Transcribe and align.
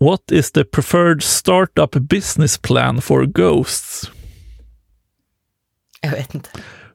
What 0.00 0.32
is 0.32 0.50
the 0.52 0.64
preferred 0.64 1.22
startup 1.22 1.90
business 1.90 2.58
plan 2.58 3.02
for 3.02 3.26
ghosts? 3.26 4.10
Jag 6.00 6.10
vet 6.10 6.34
inte. 6.34 6.50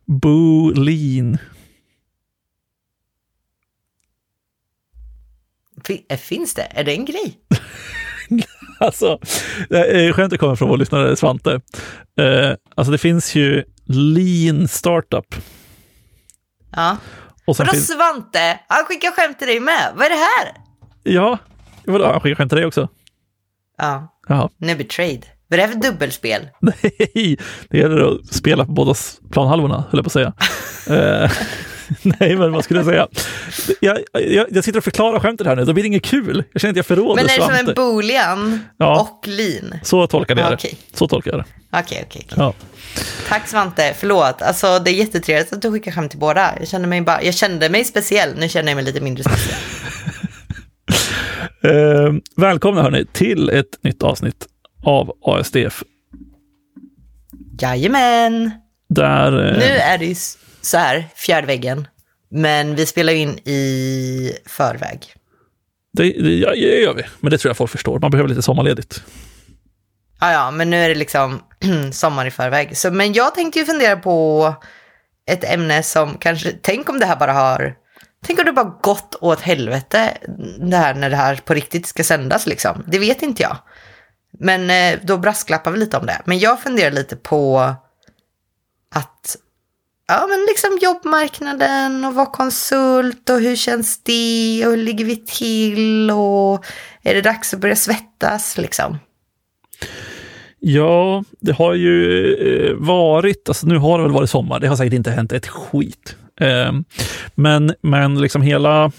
Boo 0.05 0.71
lean. 0.71 1.38
Eh, 6.10 6.18
Finns 6.18 6.54
det? 6.54 6.68
Är 6.72 6.83
det 6.83 6.92
en 6.92 7.06
grej? 7.06 7.40
Alltså, 8.80 9.20
eh, 9.70 10.14
skämtet 10.14 10.40
kommer 10.40 10.56
från 10.56 10.70
vår 10.70 10.78
lyssnare 10.78 11.16
Svante. 11.16 11.62
Eh, 12.20 12.52
alltså 12.76 12.92
det 12.92 12.98
finns 12.98 13.36
ju 13.36 13.64
lean 13.86 14.68
startup. 14.68 15.36
Ja. 16.72 16.98
Och 17.46 17.58
Vadå 17.58 17.72
finns, 17.72 17.88
Svante? 17.88 18.60
Han 18.68 18.86
skickar 18.86 19.12
skämt 19.12 19.40
till 19.40 19.48
dig 19.48 19.60
med. 19.60 19.92
Vad 19.96 20.06
är 20.06 20.10
det 20.10 20.16
här? 20.16 20.54
ja, 21.04 21.38
vadå, 21.88 22.06
han 22.06 22.22
skickar 22.22 22.36
skämt 22.36 22.52
till 22.52 22.58
dig 22.58 22.66
också? 22.66 22.90
Ja, 23.78 24.14
Jaha. 24.28 24.50
nu 24.58 24.76
betrayed. 24.76 25.26
Vad 25.48 25.60
är 25.60 25.68
det 25.68 25.74
för 25.74 25.80
dubbelspel? 25.92 26.48
Nej, 26.60 27.38
det 27.70 27.78
gäller 27.78 28.02
att 28.16 28.26
spela 28.34 28.66
på 28.66 28.71
båda 28.71 28.93
planhalvorna, 29.32 29.76
höll 29.76 29.98
jag 29.98 30.04
på 30.04 30.07
att 30.07 30.14
säga. 30.14 30.34
Eh, 30.90 31.32
Nej, 32.20 32.35
men 32.35 32.52
vad 32.52 32.63
skulle 32.63 32.79
jag 32.79 32.85
säga? 32.88 33.07
Jag, 33.81 33.99
jag, 34.13 34.48
jag 34.52 34.63
sitter 34.63 34.77
och 34.77 34.84
förklarar 34.84 35.20
skämtet 35.20 35.48
här 35.48 35.55
nu, 35.55 35.66
då 35.66 35.73
blir 35.73 35.84
det 35.84 35.88
inget 35.88 36.03
kul. 36.03 36.43
Jag 36.52 36.62
känner 36.62 36.71
att 36.71 36.77
jag 36.77 36.85
förråder 36.85 37.16
Men 37.23 37.26
är 37.31 37.38
det 37.40 37.43
som 37.57 37.67
en 37.70 37.76
boolean 37.76 38.59
Ja. 38.77 39.02
och 39.02 39.27
lean? 39.27 39.73
Så 39.84 40.07
tolkar 40.07 40.35
jag 40.35 40.45
Ja, 40.45 40.49
det. 40.49 40.55
okej. 40.55 40.77
Så 40.93 41.07
tolkar 41.07 41.31
jag 41.31 41.40
det. 41.40 41.45
Okej, 41.79 42.04
okej. 42.07 42.21
okej. 42.26 42.38
Ja. 42.38 42.54
Tack 43.29 43.48
Svante, 43.48 43.93
förlåt. 43.98 44.41
Alltså 44.41 44.79
det 44.79 44.91
är 44.91 44.93
jättetrevligt 44.95 45.54
att 45.54 45.62
du 45.62 45.71
skickar 45.71 45.91
skämt 45.91 46.12
till 46.12 46.20
båda. 46.20 46.54
Jag 46.59 46.67
kände 46.67 46.88
mig, 46.88 47.02
bara, 47.02 47.23
jag 47.23 47.34
kände 47.35 47.70
mig 47.70 47.84
speciell, 47.84 48.29
nu 48.38 48.49
känner 48.49 48.70
jag 48.71 48.76
mig 48.76 48.85
lite 48.85 49.02
mindre 49.02 49.23
speciell. 49.23 49.59
Eh, 51.65 52.13
välkomna 52.35 52.81
hörni 52.81 53.05
till 53.05 53.49
ett 53.49 53.83
nytt 53.83 54.03
avsnitt 54.03 54.47
av 54.83 55.17
ASDF. 55.21 55.83
Jajamän! 57.62 58.51
Där, 58.90 59.48
eh, 59.48 59.57
Nu 59.57 59.65
är 59.65 59.98
det 59.98 60.05
ju 60.05 60.15
så 60.62 60.77
här, 60.77 61.05
fjärde 61.15 61.48
väggen. 61.48 61.87
Men 62.29 62.75
vi 62.75 62.85
spelar 62.85 63.13
in 63.13 63.29
i 63.29 64.31
förväg. 64.45 65.00
det, 65.94 66.03
det, 66.03 66.36
ja, 66.36 66.50
det 66.50 66.81
gör 66.81 66.94
vi, 66.94 67.03
men 67.20 67.31
det 67.31 67.38
tror 67.38 67.50
jag 67.50 67.58
folk 67.58 67.72
förstår. 67.72 68.00
Man 68.00 68.12
behöver 68.12 68.30
lite 68.30 68.42
sommarledigt. 68.42 69.03
Ja, 70.20 70.31
ja, 70.31 70.52
men 70.52 70.70
nu 70.70 70.78
är 70.78 70.90
det 70.90 70.95
liksom 70.95 71.42
sommar 71.92 72.25
i 72.25 72.31
förväg. 72.31 72.78
Så, 72.78 72.92
men 72.92 73.14
jag 73.14 73.36
tänkte 73.36 73.59
ju 73.59 73.66
fundera 73.66 73.95
på 73.95 74.53
ett 75.31 75.44
ämne 75.44 75.84
som 75.84 76.18
kanske, 76.18 76.52
tänk 76.62 76.90
om 76.90 77.00
det 77.00 77.06
här 77.06 77.16
bara 77.16 77.34
har, 77.34 77.75
tänk 78.26 78.40
om 78.40 78.45
det 78.45 78.52
bara 78.52 78.78
gått 78.81 79.16
åt 79.22 79.42
helvete 79.42 80.18
det 80.59 80.78
här 80.78 80.94
när 80.94 81.09
det 81.09 81.16
här 81.16 81.36
på 81.36 81.54
riktigt 81.54 81.86
ska 81.86 82.04
sändas 82.04 82.48
liksom. 82.48 82.84
Det 82.88 83.00
vet 83.00 83.22
inte 83.22 83.44
jag. 83.44 83.58
Men 84.40 84.70
eh, 84.70 85.00
då 85.04 85.18
brasklappar 85.18 85.72
vi 85.72 85.80
lite 85.80 85.98
om 85.98 86.06
det. 86.06 86.22
Men 86.26 86.40
jag 86.40 86.59
funderar 86.59 86.92
lite 86.92 87.16
på 87.16 87.59
att, 88.96 89.38
ja 90.08 90.28
men 90.30 90.46
liksom 90.48 90.80
jobbmarknaden 90.81 92.06
och 92.06 92.14
vara 92.14 92.26
konsult 92.26 93.30
och 93.30 93.40
hur 93.40 93.56
känns 93.56 94.03
det 94.03 94.64
och 94.66 94.72
hur 94.72 94.78
ligger 94.78 95.06
vi 95.06 95.16
till 95.16 96.12
och 96.12 96.66
är 97.03 97.14
det 97.14 97.22
dags 97.22 97.53
att 97.53 97.59
börja 97.59 97.76
svettas 97.76 98.58
liksom? 98.58 98.98
Ja, 100.59 101.23
det 101.40 101.52
har 101.52 101.73
ju 101.73 102.34
eh, 102.34 102.73
varit, 102.73 103.50
alltså 103.50 103.68
nu 103.68 103.78
har 103.78 103.98
det 103.98 104.03
väl 104.03 104.14
varit 104.14 104.30
sommar, 104.30 104.59
det 104.59 104.68
har 104.68 104.76
säkert 104.76 104.94
inte 104.94 105.12
hänt 105.12 105.31
ett 105.31 105.48
skit. 105.48 106.16
Eh, 106.41 106.72
men, 107.36 107.73
men 107.81 108.22
liksom 108.22 108.41
hela 108.41 108.91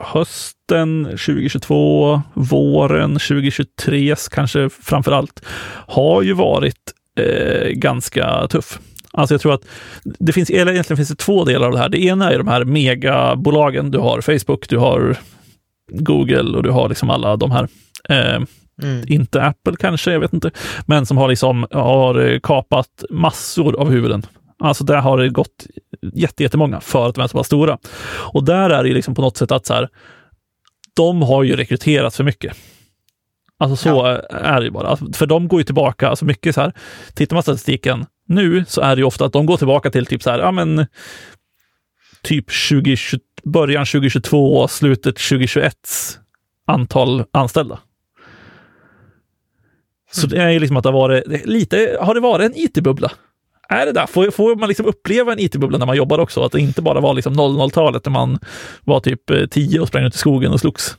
hösten 0.00 1.04
2022, 1.04 2.22
våren 2.34 3.10
2023 3.12 4.14
kanske 4.30 4.70
framför 4.82 5.12
allt, 5.12 5.46
har 5.86 6.22
ju 6.22 6.32
varit 6.32 6.92
eh, 7.18 7.68
ganska 7.68 8.46
tuff. 8.46 8.78
Alltså 9.12 9.34
jag 9.34 9.40
tror 9.40 9.54
att 9.54 9.66
det 10.02 10.32
finns, 10.32 10.50
eller 10.50 10.72
egentligen 10.72 10.96
finns 10.96 11.08
det 11.08 11.18
två 11.18 11.44
delar 11.44 11.66
av 11.66 11.72
det 11.72 11.78
här. 11.78 11.88
Det 11.88 12.02
ena 12.04 12.32
är 12.32 12.38
de 12.38 12.48
här 12.48 12.64
megabolagen. 12.64 13.90
Du 13.90 13.98
har 13.98 14.20
Facebook, 14.20 14.68
du 14.68 14.78
har 14.78 15.16
Google 15.92 16.56
och 16.56 16.62
du 16.62 16.70
har 16.70 16.88
liksom 16.88 17.10
alla 17.10 17.36
de 17.36 17.50
här 17.50 17.68
eh, 18.08 18.40
Mm. 18.82 19.04
inte 19.08 19.42
Apple 19.42 19.76
kanske, 19.78 20.12
jag 20.12 20.20
vet 20.20 20.32
inte, 20.32 20.50
men 20.86 21.06
som 21.06 21.18
har 21.18 21.28
liksom 21.28 21.66
har 21.70 22.40
kapat 22.42 23.04
massor 23.10 23.80
av 23.80 23.90
huvuden. 23.90 24.22
Alltså 24.58 24.84
där 24.84 24.96
har 24.96 25.18
det 25.18 25.28
gått 25.28 25.66
jätte- 26.14 26.42
jättemånga 26.42 26.80
för 26.80 27.08
att 27.08 27.14
de 27.14 27.20
är 27.24 27.26
så 27.28 27.38
pass 27.38 27.46
stora. 27.46 27.78
Och 28.32 28.44
där 28.44 28.70
är 28.70 28.84
det 28.84 28.92
liksom 28.92 29.14
på 29.14 29.22
något 29.22 29.36
sätt 29.36 29.52
att 29.52 29.66
så 29.66 29.74
här, 29.74 29.88
de 30.96 31.22
har 31.22 31.42
ju 31.42 31.56
rekryterat 31.56 32.14
för 32.14 32.24
mycket. 32.24 32.56
Alltså 33.58 33.76
så 33.76 34.04
är 34.30 34.58
det 34.60 34.64
ju 34.64 34.70
bara. 34.70 34.88
Alltså, 34.88 35.12
För 35.12 35.26
de 35.26 35.48
går 35.48 35.60
ju 35.60 35.64
tillbaka, 35.64 36.08
alltså 36.08 36.24
mycket 36.24 36.54
så 36.54 36.60
här, 36.60 36.72
tittar 37.14 37.36
man 37.36 37.42
statistiken 37.42 38.06
nu 38.26 38.64
så 38.68 38.80
är 38.80 38.96
det 38.96 39.00
ju 39.00 39.06
ofta 39.06 39.24
att 39.24 39.32
de 39.32 39.46
går 39.46 39.56
tillbaka 39.56 39.90
till 39.90 40.06
typ 40.06 40.22
så 40.22 40.30
här, 40.30 40.38
ja 40.38 40.50
men 40.50 40.86
typ 42.22 42.46
2020, 42.68 43.18
början 43.44 43.86
2022, 43.86 44.68
slutet 44.68 45.16
2021 45.16 45.74
antal 46.66 47.24
anställda. 47.32 47.78
Så 50.12 50.26
det 50.26 50.42
är 50.42 50.50
ju 50.50 50.58
liksom 50.58 50.76
att 50.76 50.82
det 50.82 50.88
har 50.88 50.98
varit 51.00 51.24
det- 51.26 51.46
lite, 51.46 51.98
har 52.00 52.14
det 52.14 52.20
varit 52.20 52.46
en 52.46 52.52
IT-bubbla? 52.56 53.10
Är 53.72 53.86
det 53.86 53.92
där? 53.92 54.06
Får, 54.06 54.30
får 54.30 54.56
man 54.56 54.68
liksom 54.68 54.86
uppleva 54.86 55.32
en 55.32 55.38
IT-bubbla 55.38 55.78
när 55.78 55.86
man 55.86 55.96
jobbar 55.96 56.18
också? 56.18 56.42
Att 56.42 56.52
det 56.52 56.60
inte 56.60 56.82
bara 56.82 57.00
var 57.00 57.14
liksom 57.14 57.34
00-talet 57.34 58.04
när 58.04 58.12
man 58.12 58.38
var 58.84 59.00
typ 59.00 59.30
eh, 59.30 59.46
10 59.46 59.80
och 59.80 59.88
sprang 59.88 60.04
ut 60.04 60.14
i 60.14 60.18
skogen 60.18 60.52
och 60.52 60.60
slogs. 60.60 60.96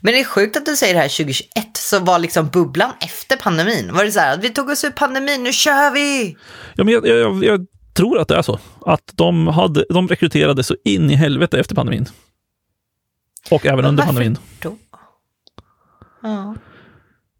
Men 0.00 0.14
det 0.14 0.20
är 0.20 0.24
sjukt 0.24 0.56
att 0.56 0.66
du 0.66 0.76
säger 0.76 0.94
det 0.94 1.00
här 1.00 1.08
2021, 1.08 1.48
så 1.76 1.98
var 1.98 2.18
liksom 2.18 2.48
bubblan 2.48 2.90
efter 3.00 3.36
pandemin. 3.36 3.92
Var 3.92 4.04
det 4.04 4.12
så 4.12 4.20
här 4.20 4.34
att 4.34 4.44
vi 4.44 4.50
tog 4.50 4.68
oss 4.68 4.84
ur 4.84 4.90
pandemin, 4.90 5.42
nu 5.42 5.52
kör 5.52 5.90
vi! 5.90 6.36
Ja, 6.74 6.84
men 6.84 6.94
jag, 6.94 7.06
jag, 7.06 7.44
jag 7.44 7.66
tror 7.94 8.18
att 8.18 8.28
det 8.28 8.36
är 8.36 8.42
så. 8.42 8.58
Att 8.86 9.12
de, 9.14 9.46
hade, 9.46 9.84
de 9.88 10.08
rekryterade 10.08 10.62
så 10.64 10.76
in 10.84 11.10
i 11.10 11.14
helvete 11.14 11.60
efter 11.60 11.74
pandemin. 11.74 12.06
Och 13.50 13.66
även 13.66 13.84
under 13.84 14.04
pandemin. 14.04 14.38
Då? 14.62 14.76
Ja. 16.22 16.54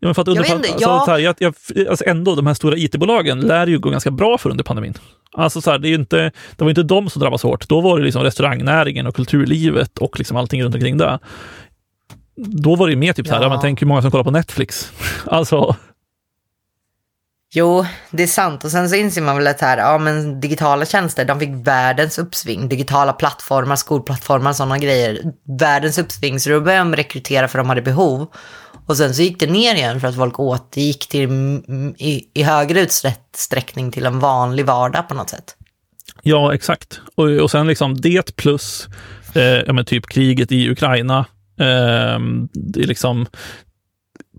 Ja, 0.03 0.07
men 0.09 0.15
för 0.15 0.23
att 0.23 0.29
under 0.29 0.45
Jag 0.45 0.57
inte, 0.57 0.69
alltså, 0.73 0.89
jag- 0.89 1.05
så 1.05 1.11
här, 1.11 1.19
jag, 1.19 1.35
jag, 1.39 1.55
alltså 1.89 2.05
ändå, 2.07 2.35
de 2.35 2.47
här 2.47 2.55
stora 2.55 2.77
IT-bolagen 2.77 3.41
lär 3.41 3.67
ju 3.67 3.79
gå 3.79 3.91
ganska 3.91 4.11
bra 4.11 4.39
för 4.39 4.51
under 4.51 4.65
pandemin. 4.65 4.95
Alltså 5.33 5.61
så 5.61 5.71
här, 5.71 5.79
det, 5.79 5.89
är 5.89 5.95
inte, 5.95 6.33
det 6.57 6.65
var 6.65 6.69
inte 6.69 6.83
de 6.83 7.11
som 7.11 7.21
drabbas 7.21 7.43
hårt. 7.43 7.69
Då 7.69 7.81
var 7.81 7.99
det 7.99 8.05
liksom 8.05 8.23
restaurangnäringen 8.23 9.07
och 9.07 9.15
kulturlivet 9.15 9.99
och 9.99 10.19
liksom 10.19 10.37
allting 10.37 10.63
runt 10.65 10.75
omkring 10.75 10.97
det. 10.99 11.19
Då 12.37 12.75
var 12.77 12.87
det 12.87 12.91
ju 12.93 12.97
mer 12.99 13.13
typ 13.13 13.27
så 13.27 13.33
här, 13.33 13.41
Ja. 13.41 13.45
ja. 13.45 13.49
men 13.51 13.61
tänk 13.61 13.83
hur 13.83 13.87
många 13.87 14.03
som 14.03 14.11
kollar 14.11 14.25
på 14.25 14.31
Netflix. 14.31 14.93
Alltså, 15.27 15.77
Jo, 17.53 17.87
det 18.11 18.23
är 18.23 18.27
sant. 18.27 18.65
Och 18.65 18.71
sen 18.71 18.89
så 18.89 18.97
inser 18.97 19.23
man 19.23 19.37
väl 19.37 19.47
att 19.47 19.61
här, 19.61 19.79
ja 19.79 19.99
men 19.99 20.41
digitala 20.41 20.87
tjänster, 20.87 21.25
de 21.25 21.41
fick 21.41 21.51
världens 21.67 22.19
uppsving. 22.19 22.69
Digitala 22.69 23.13
plattformar, 23.13 23.77
skolplattformar, 23.77 24.53
sådana 24.53 24.79
grejer. 24.79 25.21
Världens 25.59 25.99
uppsving, 25.99 26.41
så 26.41 26.51
då 26.51 26.61
började 26.61 26.91
de 26.91 26.97
rekrytera 26.97 27.49
för 27.49 27.59
de 27.59 27.69
hade 27.69 27.83
behov. 27.83 28.27
Och 28.87 28.97
sen 28.97 29.15
så 29.15 29.23
gick 29.23 29.41
det 29.41 29.47
ner 29.47 29.75
igen 29.75 30.01
för 30.01 30.09
att 30.09 30.17
folk 30.17 30.41
återgick 30.41 31.09
till, 31.09 31.31
i, 31.99 32.25
i 32.35 32.43
högre 32.43 32.81
utsträckning 32.81 33.91
till 33.91 34.07
en 34.07 34.19
vanlig 34.19 34.67
vardag 34.67 35.09
på 35.09 35.15
något 35.15 35.31
sätt. 35.31 35.57
ja 36.23 36.55
exakt. 36.55 37.01
Och, 37.15 37.29
och 37.29 37.51
sen 37.51 37.67
liksom 37.67 38.01
det 38.01 38.37
plus 38.37 38.89
eh, 39.35 39.43
ja, 39.43 39.73
men 39.73 39.85
typ 39.85 40.07
kriget 40.07 40.53
i 40.53 40.71
Ukraina. 40.71 41.19
Eh, 41.61 42.19
det 42.53 42.87
liksom 42.87 43.27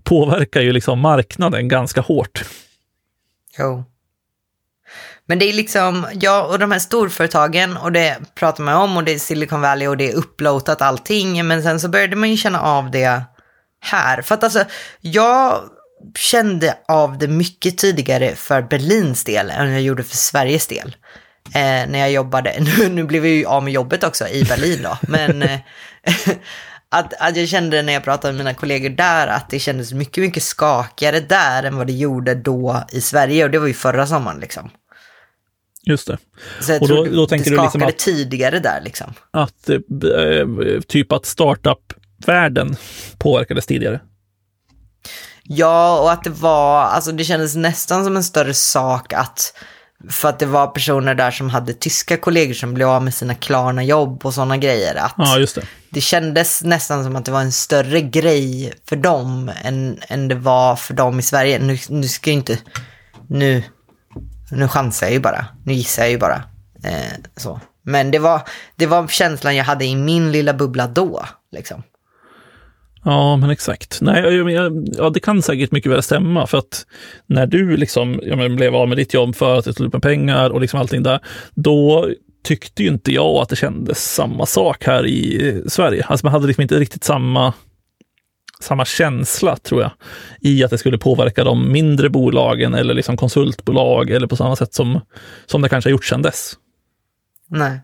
påverkar 0.04 0.60
ju 0.60 0.72
liksom 0.72 1.00
marknaden 1.00 1.68
ganska 1.68 2.00
hårt. 2.00 2.44
Jo. 3.58 3.84
Men 5.26 5.38
det 5.38 5.48
är 5.48 5.52
liksom, 5.52 6.06
ja, 6.20 6.42
och 6.42 6.58
de 6.58 6.70
här 6.70 6.78
storföretagen, 6.78 7.76
och 7.76 7.92
det 7.92 8.16
pratar 8.34 8.64
man 8.64 8.74
om, 8.74 8.96
och 8.96 9.04
det 9.04 9.14
är 9.14 9.18
Silicon 9.18 9.60
Valley 9.60 9.88
och 9.88 9.96
det 9.96 10.10
är 10.10 10.14
upplåtat 10.14 10.82
allting, 10.82 11.46
men 11.46 11.62
sen 11.62 11.80
så 11.80 11.88
började 11.88 12.16
man 12.16 12.30
ju 12.30 12.36
känna 12.36 12.60
av 12.60 12.90
det 12.90 13.22
här. 13.80 14.22
För 14.22 14.34
att 14.34 14.44
alltså, 14.44 14.64
jag 15.00 15.60
kände 16.18 16.78
av 16.88 17.18
det 17.18 17.28
mycket 17.28 17.78
tidigare 17.78 18.34
för 18.34 18.62
Berlins 18.62 19.24
del 19.24 19.50
än 19.50 19.72
jag 19.72 19.82
gjorde 19.82 20.02
för 20.02 20.16
Sveriges 20.16 20.66
del. 20.66 20.96
Eh, 21.54 21.88
när 21.88 21.98
jag 21.98 22.12
jobbade, 22.12 22.56
nu, 22.78 22.88
nu 22.88 23.04
blev 23.04 23.26
jag 23.26 23.34
ju 23.34 23.46
av 23.46 23.64
med 23.64 23.72
jobbet 23.72 24.04
också 24.04 24.28
i 24.28 24.44
Berlin 24.44 24.82
då, 24.82 24.98
men 25.00 25.42
eh, 25.42 25.58
att, 26.92 27.14
att 27.20 27.36
jag 27.36 27.48
kände 27.48 27.82
när 27.82 27.92
jag 27.92 28.04
pratade 28.04 28.32
med 28.32 28.38
mina 28.44 28.54
kollegor 28.54 28.88
där 28.88 29.26
att 29.26 29.50
det 29.50 29.58
kändes 29.58 29.92
mycket, 29.92 30.22
mycket 30.24 30.42
skakigare 30.42 31.20
där 31.20 31.62
än 31.62 31.76
vad 31.76 31.86
det 31.86 31.92
gjorde 31.92 32.34
då 32.34 32.82
i 32.92 33.00
Sverige 33.00 33.44
och 33.44 33.50
det 33.50 33.58
var 33.58 33.66
ju 33.66 33.74
förra 33.74 34.06
sommaren 34.06 34.40
liksom. 34.40 34.70
Just 35.82 36.06
det. 36.06 36.18
Så 36.60 36.72
jag 36.72 36.82
Och 36.82 36.88
då- 36.88 37.04
tror 37.04 37.16
då 37.16 37.26
tänker 37.26 37.50
det 37.50 37.56
du 37.56 37.56
skakade 37.56 37.86
liksom 37.86 37.88
att- 37.88 38.16
tidigare 38.16 38.58
där 38.58 38.80
liksom. 38.84 39.14
att 39.30 39.68
eh, 39.70 39.78
typ 40.88 41.12
att 41.12 41.26
startup-världen 41.26 42.76
påverkades 43.18 43.66
tidigare. 43.66 44.00
Ja, 45.44 46.00
och 46.00 46.12
att 46.12 46.24
det 46.24 46.30
var, 46.30 46.82
alltså 46.84 47.12
det 47.12 47.24
kändes 47.24 47.54
nästan 47.56 48.04
som 48.04 48.16
en 48.16 48.24
större 48.24 48.54
sak 48.54 49.12
att 49.12 49.54
För 50.10 50.28
att 50.28 50.38
det 50.38 50.46
var 50.46 50.66
personer 50.66 51.14
där 51.14 51.30
som 51.30 51.50
hade 51.50 51.74
tyska 51.74 52.16
kollegor 52.16 52.54
som 52.54 52.74
blev 52.74 52.88
av 52.88 53.02
med 53.04 53.14
sina 53.14 53.34
Klarna-jobb 53.34 54.26
och 54.26 54.34
sådana 54.34 54.56
grejer. 54.56 54.94
Att 54.94 55.14
Ja, 55.16 55.38
just 55.38 55.54
det. 55.54 55.62
det 55.90 56.00
kändes 56.00 56.62
nästan 56.62 57.04
som 57.04 57.16
att 57.16 57.24
det 57.24 57.30
var 57.32 57.40
en 57.40 57.52
större 57.52 58.00
grej 58.00 58.72
för 58.88 58.96
dem 58.96 59.50
än, 59.62 59.98
än 60.08 60.28
det 60.28 60.34
var 60.34 60.76
för 60.76 60.94
dem 60.94 61.18
i 61.18 61.22
Sverige. 61.22 61.58
Nu, 61.58 61.78
nu 61.88 62.08
ska 62.08 62.30
jag 62.30 62.34
inte... 62.36 62.58
Nu, 63.28 63.62
nu 64.50 64.68
chansar 64.68 65.06
jag 65.06 65.12
ju 65.12 65.20
bara. 65.20 65.46
Nu 65.64 65.72
gissar 65.72 66.02
jag 66.02 66.10
ju 66.10 66.18
bara. 66.18 66.42
Eh, 66.84 67.12
så. 67.36 67.60
Men 67.84 68.10
det 68.10 68.18
var, 68.18 68.42
det 68.76 68.86
var 68.86 69.08
känslan 69.08 69.56
jag 69.56 69.64
hade 69.64 69.84
i 69.84 69.96
min 69.96 70.32
lilla 70.32 70.54
bubbla 70.54 70.86
då. 70.86 71.24
Liksom. 71.52 71.82
Ja, 73.04 73.36
men 73.36 73.50
exakt. 73.50 73.98
Nej, 74.00 74.22
jag, 74.22 74.50
jag, 74.50 74.88
ja, 74.98 75.10
det 75.10 75.20
kan 75.20 75.42
säkert 75.42 75.70
mycket 75.70 75.92
väl 75.92 76.02
stämma, 76.02 76.46
för 76.46 76.58
att 76.58 76.86
när 77.26 77.46
du 77.46 77.76
liksom, 77.76 78.20
jag 78.22 78.38
men 78.38 78.56
blev 78.56 78.74
av 78.74 78.88
med 78.88 78.96
ditt 78.96 79.14
jobb 79.14 79.36
för 79.36 79.58
att 79.58 79.64
du 79.64 79.72
tog 79.72 79.86
upp 79.86 79.92
med 79.92 80.02
pengar 80.02 80.50
och 80.50 80.60
liksom 80.60 80.80
allting 80.80 81.02
där, 81.02 81.20
då 81.54 82.08
tyckte 82.44 82.82
ju 82.82 82.88
inte 82.88 83.12
jag 83.12 83.36
att 83.42 83.48
det 83.48 83.56
kändes 83.56 84.14
samma 84.14 84.46
sak 84.46 84.84
här 84.84 85.06
i 85.06 85.48
eh, 85.48 85.68
Sverige. 85.68 86.04
Alltså 86.04 86.26
man 86.26 86.32
hade 86.32 86.46
liksom 86.46 86.62
inte 86.62 86.78
riktigt 86.78 87.04
samma, 87.04 87.54
samma 88.60 88.84
känsla, 88.84 89.56
tror 89.56 89.82
jag, 89.82 89.90
i 90.40 90.64
att 90.64 90.70
det 90.70 90.78
skulle 90.78 90.98
påverka 90.98 91.44
de 91.44 91.72
mindre 91.72 92.10
bolagen 92.10 92.74
eller 92.74 92.94
liksom 92.94 93.16
konsultbolag 93.16 94.10
eller 94.10 94.26
på 94.26 94.36
samma 94.36 94.56
sätt 94.56 94.74
som, 94.74 95.00
som 95.46 95.62
det 95.62 95.68
kanske 95.68 95.88
har 95.88 95.92
gjort 95.92 96.04
sedan 96.04 96.22
dess. 96.22 96.54
Nej. 97.48 97.80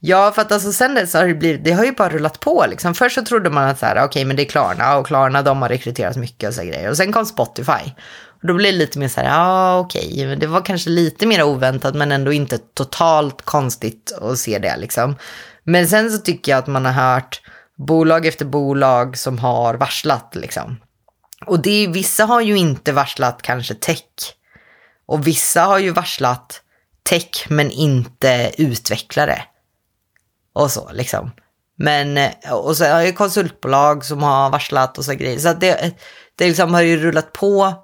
Ja, 0.00 0.32
för 0.32 0.42
att 0.42 0.52
alltså 0.52 0.72
sen 0.72 0.94
dess 0.94 1.14
har 1.14 1.26
det 1.26 1.34
blivit, 1.34 1.64
det 1.64 1.72
har 1.72 1.84
ju 1.84 1.92
bara 1.92 2.08
rullat 2.08 2.40
på 2.40 2.66
liksom. 2.68 2.94
Först 2.94 3.14
så 3.14 3.24
trodde 3.24 3.50
man 3.50 3.68
att 3.68 3.78
så 3.78 3.86
här, 3.86 3.96
okej, 3.96 4.04
okay, 4.04 4.24
men 4.24 4.36
det 4.36 4.42
är 4.42 4.48
Klarna 4.48 4.96
och 4.96 5.06
Klarna, 5.06 5.42
de 5.42 5.62
har 5.62 5.68
rekryterat 5.68 6.16
mycket 6.16 6.48
och 6.48 6.54
så 6.54 6.62
grejer. 6.62 6.90
Och 6.90 6.96
sen 6.96 7.12
kom 7.12 7.26
Spotify. 7.26 7.92
Och 8.26 8.48
då 8.48 8.54
blev 8.54 8.72
det 8.72 8.78
lite 8.78 8.98
mer 8.98 9.08
så 9.08 9.20
här, 9.20 9.28
ja 9.28 9.78
okej, 9.78 10.08
okay. 10.12 10.36
det 10.36 10.46
var 10.46 10.60
kanske 10.60 10.90
lite 10.90 11.26
mer 11.26 11.42
oväntat 11.42 11.94
men 11.94 12.12
ändå 12.12 12.32
inte 12.32 12.58
totalt 12.58 13.42
konstigt 13.42 14.12
att 14.20 14.38
se 14.38 14.58
det 14.58 14.76
liksom. 14.76 15.16
Men 15.64 15.88
sen 15.88 16.10
så 16.10 16.18
tycker 16.18 16.52
jag 16.52 16.58
att 16.58 16.66
man 16.66 16.84
har 16.84 16.92
hört 16.92 17.40
bolag 17.76 18.26
efter 18.26 18.44
bolag 18.44 19.16
som 19.18 19.38
har 19.38 19.74
varslat 19.74 20.34
liksom. 20.34 20.76
Och 21.46 21.62
det, 21.62 21.86
vissa 21.86 22.24
har 22.24 22.40
ju 22.40 22.56
inte 22.56 22.92
varslat 22.92 23.42
kanske 23.42 23.74
tech. 23.74 24.04
Och 25.06 25.26
vissa 25.26 25.62
har 25.62 25.78
ju 25.78 25.90
varslat 25.90 26.62
tech 27.02 27.46
men 27.48 27.70
inte 27.70 28.52
utvecklare. 28.58 29.44
Och 30.54 30.70
så 30.70 30.90
liksom. 30.92 31.30
Men, 31.76 32.18
eh, 32.18 32.52
och 32.52 32.76
så 32.76 32.84
har 32.84 33.02
ju 33.02 33.12
konsultbolag 33.12 34.04
som 34.04 34.22
har 34.22 34.50
varslat 34.50 34.98
och 34.98 35.04
så 35.04 35.12
grejer. 35.12 35.38
Så 35.38 35.48
att 35.48 35.60
det, 35.60 35.94
det 36.36 36.46
liksom 36.46 36.74
har 36.74 36.82
ju 36.82 36.96
rullat 36.96 37.32
på 37.32 37.74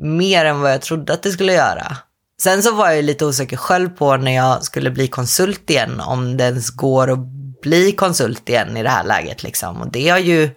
mer 0.00 0.44
än 0.44 0.60
vad 0.60 0.72
jag 0.72 0.82
trodde 0.82 1.12
att 1.12 1.22
det 1.22 1.30
skulle 1.30 1.52
göra. 1.52 1.96
Sen 2.42 2.62
så 2.62 2.74
var 2.74 2.86
jag 2.86 2.96
ju 2.96 3.02
lite 3.02 3.26
osäker 3.26 3.56
själv 3.56 3.88
på 3.88 4.16
när 4.16 4.32
jag 4.32 4.64
skulle 4.64 4.90
bli 4.90 5.08
konsult 5.08 5.70
igen, 5.70 6.00
om 6.00 6.36
det 6.36 6.44
ens 6.44 6.70
går 6.70 7.10
att 7.10 7.18
bli 7.62 7.92
konsult 7.92 8.48
igen 8.48 8.76
i 8.76 8.82
det 8.82 8.88
här 8.88 9.04
läget 9.04 9.42
liksom. 9.42 9.80
Och 9.80 9.92
det 9.92 10.08
har 10.08 10.18
ju, 10.18 10.50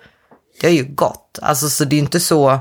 det 0.62 0.68
har 0.68 0.74
ju 0.74 0.84
gått. 0.84 1.40
Alltså 1.42 1.70
så 1.70 1.86
det 1.86 1.96
är 1.96 1.98
ju 1.98 2.04
inte 2.04 2.20
så, 2.20 2.60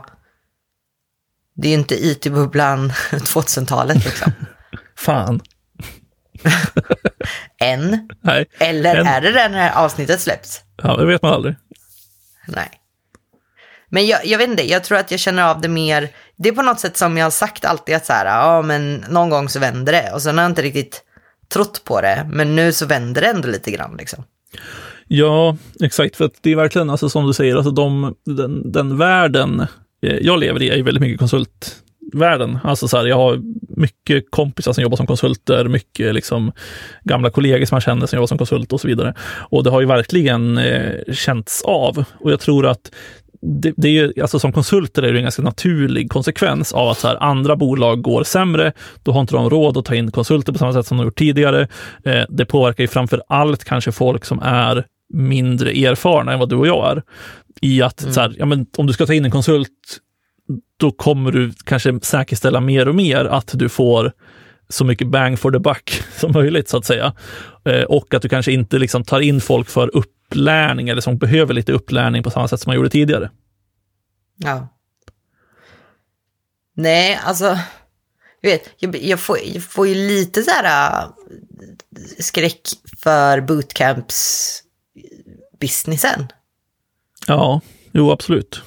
det 1.55 1.69
är 1.69 1.73
ju 1.73 1.79
inte 1.79 2.07
IT-bubblan 2.07 2.93
2000-talet 3.11 3.97
liksom. 4.05 4.33
Fan. 4.97 5.41
Än. 7.61 8.09
Nej. 8.21 8.47
Eller 8.59 8.97
Än. 8.97 9.07
är 9.07 9.21
det 9.21 9.33
där 9.33 9.49
när 9.49 9.73
avsnittet 9.73 10.21
släpps? 10.21 10.61
Ja, 10.83 10.97
det 10.97 11.07
vet 11.07 11.23
man 11.23 11.33
aldrig. 11.33 11.55
Nej. 12.47 12.71
Men 13.89 14.07
jag, 14.07 14.27
jag 14.27 14.39
vet 14.39 14.49
inte, 14.49 14.69
jag 14.71 14.85
tror 14.85 14.99
att 14.99 15.11
jag 15.11 15.21
känner 15.21 15.43
av 15.43 15.61
det 15.61 15.69
mer. 15.69 16.09
Det 16.37 16.49
är 16.49 16.53
på 16.53 16.63
något 16.63 16.81
sätt 16.81 16.97
som 16.97 17.17
jag 17.17 17.27
har 17.27 17.31
sagt 17.31 17.65
alltid 17.65 17.95
att 17.95 18.07
så 18.07 18.13
här, 18.13 18.27
ja 18.27 18.63
men 18.63 19.05
någon 19.09 19.31
gång 19.31 19.49
så 19.49 19.59
vänder 19.59 19.93
det. 19.93 20.11
Och 20.13 20.23
sen 20.23 20.39
har 20.39 20.45
jag 20.45 20.51
inte 20.51 20.63
riktigt 20.63 21.03
trott 21.53 21.85
på 21.85 22.01
det. 22.01 22.29
Men 22.33 22.57
nu 22.57 22.73
så 22.73 22.87
vänder 22.87 23.21
det 23.21 23.29
ändå 23.29 23.49
lite 23.49 23.71
grann 23.71 23.97
liksom. 23.99 24.25
Ja, 25.09 25.57
exakt. 25.81 26.17
För 26.17 26.25
att 26.25 26.35
det 26.41 26.53
är 26.53 26.57
verkligen, 26.57 26.91
alltså, 26.91 27.09
som 27.09 27.27
du 27.27 27.33
säger, 27.33 27.57
alltså, 27.57 27.71
de, 27.71 28.15
den, 28.25 28.73
den 28.73 28.99
världen 28.99 29.61
eh, 30.03 30.17
jag 30.21 30.41
lever 30.41 30.63
i 30.63 30.69
är 30.69 30.83
väldigt 30.83 31.01
mycket 31.01 31.21
konsultvärlden. 32.03 32.59
Alltså 32.65 32.89
så 32.89 32.97
här, 32.97 33.07
jag 33.07 33.17
har 33.17 33.41
mycket 33.77 34.31
kompisar 34.31 34.73
som 34.73 34.83
jobbar 34.83 34.97
som 34.97 35.07
konsulter, 35.07 35.69
mycket 35.69 36.15
liksom 36.15 36.53
gamla 37.05 37.31
kollegor 37.31 37.67
som 37.67 37.75
man 37.75 37.81
känner 37.81 38.07
som 38.07 38.17
jobbar 38.17 38.27
som 38.27 38.39
konsult 38.39 38.73
och 38.73 38.81
så 38.81 38.89
vidare. 38.89 39.15
Och 39.51 39.65
det 39.65 39.71
har 39.71 39.81
ju 39.81 39.87
verkligen 39.87 40.59
eh, 40.59 41.13
känts 41.13 41.63
av. 41.63 42.05
Och 42.21 42.33
jag 42.33 42.41
tror 42.41 42.67
att 42.67 42.91
det, 43.43 43.73
det 43.77 43.99
är, 43.99 44.23
alltså 44.23 44.39
som 44.39 44.53
konsulter 44.53 45.03
är 45.03 45.13
det 45.13 45.19
en 45.19 45.23
ganska 45.23 45.43
naturlig 45.43 46.11
konsekvens 46.11 46.73
av 46.73 46.89
att 46.89 46.99
så 46.99 47.09
här, 47.09 47.23
andra 47.23 47.57
bolag 47.57 48.03
går 48.03 48.25
sämre. 48.25 48.73
Då 49.03 49.13
har 49.13 49.21
inte 49.21 49.35
de 49.35 49.51
råd 49.51 49.77
att 49.77 49.85
ta 49.85 49.95
in 49.95 50.11
konsulter 50.11 50.53
på 50.53 50.59
samma 50.59 50.73
sätt 50.73 50.87
som 50.87 50.97
de 50.97 51.05
gjort 51.05 51.19
tidigare. 51.19 51.69
Eh, 52.05 52.25
det 52.29 52.45
påverkar 52.45 52.85
ju 52.85 52.89
framför 52.89 53.23
allt 53.29 53.65
kanske 53.65 53.93
folk 53.93 54.25
som 54.25 54.41
är 54.43 54.85
mindre 55.15 55.71
erfarna 55.71 56.33
än 56.33 56.39
vad 56.39 56.49
du 56.49 56.57
och 56.57 56.67
jag 56.67 56.91
är. 56.91 57.03
I 57.61 57.83
att 57.83 58.03
mm. 58.03 58.15
så 58.15 58.21
här, 58.21 58.35
ja, 58.39 58.47
men 58.47 58.67
om 58.77 58.87
du 58.87 58.93
ska 58.93 59.07
ta 59.07 59.15
in 59.15 59.25
en 59.25 59.31
konsult, 59.31 59.69
då 60.83 60.91
kommer 60.91 61.33
du 61.33 61.53
kanske 61.65 62.01
säkerställa 62.03 62.61
mer 62.61 62.89
och 62.89 62.95
mer 62.95 63.25
att 63.25 63.51
du 63.53 63.69
får 63.69 64.13
så 64.69 64.85
mycket 64.85 65.09
bang 65.09 65.39
for 65.39 65.51
the 65.51 65.59
buck 65.59 66.03
som 66.17 66.33
möjligt, 66.33 66.69
så 66.69 66.77
att 66.77 66.85
säga. 66.85 67.15
Eh, 67.65 67.83
och 67.83 68.15
att 68.15 68.23
du 68.23 68.29
kanske 68.29 68.53
inte 68.53 68.79
liksom 68.79 69.05
tar 69.05 69.21
in 69.21 69.41
folk 69.41 69.69
för 69.69 69.97
upplärning 69.97 70.89
eller 70.89 71.01
som 71.01 71.19
behöver 71.19 71.55
lite 71.55 71.73
upplärning 71.73 72.23
på 72.23 72.31
samma 72.31 72.49
sätt 72.49 72.61
som 72.61 72.71
man 72.71 72.77
gjorde 72.77 72.91
tidigare. 72.91 73.31
Ja. 74.37 74.69
Nej, 76.75 77.21
alltså, 77.25 77.59
jag 78.41 78.51
vet, 78.51 78.71
jag, 78.79 79.03
jag, 79.03 79.21
får, 79.21 79.39
jag 79.45 79.63
får 79.63 79.89
ju 79.89 79.95
lite 79.95 80.43
så 80.43 80.51
här 80.51 81.03
äh, 81.03 81.09
skräck 82.19 82.61
för 82.99 83.41
bootcamps-businessen. 83.41 86.27
Ja, 87.27 87.61
jo 87.93 88.11
absolut. 88.11 88.63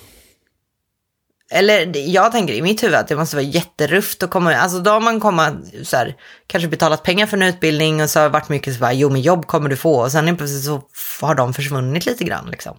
Eller 1.51 1.97
jag 1.97 2.31
tänker 2.31 2.53
i 2.53 2.61
mitt 2.61 2.83
huvud 2.83 2.95
att 2.95 3.07
det 3.07 3.15
måste 3.15 3.35
vara 3.35 3.45
jätterufft 3.45 4.23
att 4.23 4.29
komma, 4.29 4.55
alltså 4.55 4.79
då 4.79 4.91
har 4.91 5.01
man 5.01 5.19
kommit 5.19 5.53
så 5.87 5.97
här, 5.97 6.15
kanske 6.47 6.67
betalat 6.69 7.03
pengar 7.03 7.25
för 7.25 7.37
en 7.37 7.43
utbildning 7.43 8.01
och 8.01 8.09
så 8.09 8.19
har 8.19 8.23
det 8.23 8.33
varit 8.33 8.49
mycket 8.49 8.75
så 8.75 8.85
här, 8.85 8.93
jo 8.93 9.09
men 9.09 9.21
jobb 9.21 9.45
kommer 9.47 9.69
du 9.69 9.75
få 9.75 9.95
och 10.01 10.11
sen 10.11 10.37
plötsligt 10.37 10.63
så 10.63 10.81
har 11.21 11.35
de 11.35 11.53
försvunnit 11.53 12.05
lite 12.05 12.23
grann 12.23 12.47
liksom. 12.51 12.77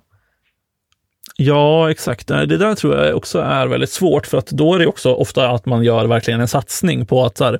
Ja, 1.38 1.90
exakt. 1.90 2.26
Det 2.28 2.46
där 2.56 2.74
tror 2.74 2.96
jag 2.96 3.16
också 3.16 3.40
är 3.40 3.66
väldigt 3.66 3.90
svårt, 3.90 4.26
för 4.26 4.38
att 4.38 4.46
då 4.46 4.74
är 4.74 4.78
det 4.78 4.86
också 4.86 5.12
ofta 5.14 5.50
att 5.50 5.66
man 5.66 5.82
gör 5.84 6.06
verkligen 6.06 6.40
en 6.40 6.48
satsning 6.48 7.06
på 7.06 7.24
att 7.24 7.36
så 7.38 7.44
här, 7.44 7.58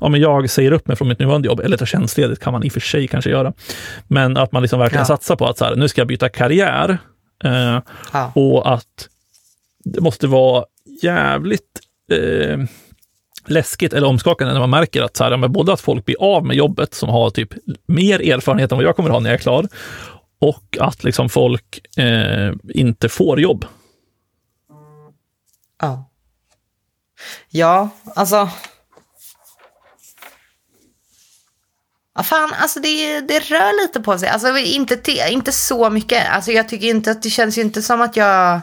ja, 0.00 0.08
men 0.08 0.20
jag 0.20 0.50
säger 0.50 0.72
upp 0.72 0.88
mig 0.88 0.96
från 0.96 1.08
mitt 1.08 1.18
nuvarande 1.18 1.48
jobb, 1.48 1.60
eller 1.60 1.76
tar 1.76 1.86
tjänstledigt 1.86 2.42
kan 2.42 2.52
man 2.52 2.64
i 2.64 2.68
och 2.68 2.72
för 2.72 2.80
sig 2.80 3.08
kanske 3.08 3.30
göra. 3.30 3.52
Men 4.08 4.36
att 4.36 4.52
man 4.52 4.62
liksom 4.62 4.78
verkligen 4.80 5.00
Ja. 5.02 5.06
satsar 5.06 5.36
på 5.36 5.46
att 5.46 5.58
så 5.58 5.64
här, 5.64 5.76
nu 5.76 5.88
ska 5.88 6.00
jag 6.00 6.08
byta 6.08 6.28
karriär. 6.28 6.98
Eh, 7.44 7.80
Ja. 8.12 8.32
och 8.34 8.72
att 8.72 9.08
det 9.92 10.00
måste 10.00 10.26
vara 10.26 10.64
jävligt 11.02 11.80
eh, 12.12 12.58
läskigt 13.46 13.92
eller 13.92 14.06
omskakande 14.06 14.52
när 14.52 14.60
man 14.60 14.70
märker 14.70 15.02
att, 15.02 15.16
så 15.16 15.24
här, 15.24 15.36
men 15.36 15.52
både 15.52 15.72
att 15.72 15.80
folk 15.80 16.04
blir 16.04 16.16
av 16.20 16.46
med 16.46 16.56
jobbet 16.56 16.94
som 16.94 17.08
har 17.08 17.30
typ 17.30 17.52
mer 17.86 18.32
erfarenhet 18.32 18.72
än 18.72 18.78
vad 18.78 18.86
jag 18.86 18.96
kommer 18.96 19.10
ha 19.10 19.20
när 19.20 19.30
jag 19.30 19.34
är 19.34 19.42
klar 19.42 19.68
och 20.38 20.76
att 20.80 21.04
liksom 21.04 21.28
folk 21.28 21.98
eh, 21.98 22.52
inte 22.74 23.08
får 23.08 23.40
jobb. 23.40 23.64
Ja. 25.80 26.10
Ja, 27.48 27.88
alltså. 28.14 28.48
Ja, 32.14 32.22
fan, 32.22 32.52
alltså 32.60 32.80
det, 32.80 33.20
det 33.20 33.38
rör 33.38 33.82
lite 33.82 34.00
på 34.00 34.18
sig. 34.18 34.28
Alltså 34.28 34.58
inte, 34.58 35.00
inte 35.30 35.52
så 35.52 35.90
mycket. 35.90 36.30
Alltså 36.30 36.52
jag 36.52 36.68
tycker 36.68 36.86
inte 36.86 37.10
att 37.10 37.22
det 37.22 37.30
känns 37.30 37.58
ju 37.58 37.62
inte 37.62 37.82
som 37.82 38.00
att 38.00 38.16
jag 38.16 38.60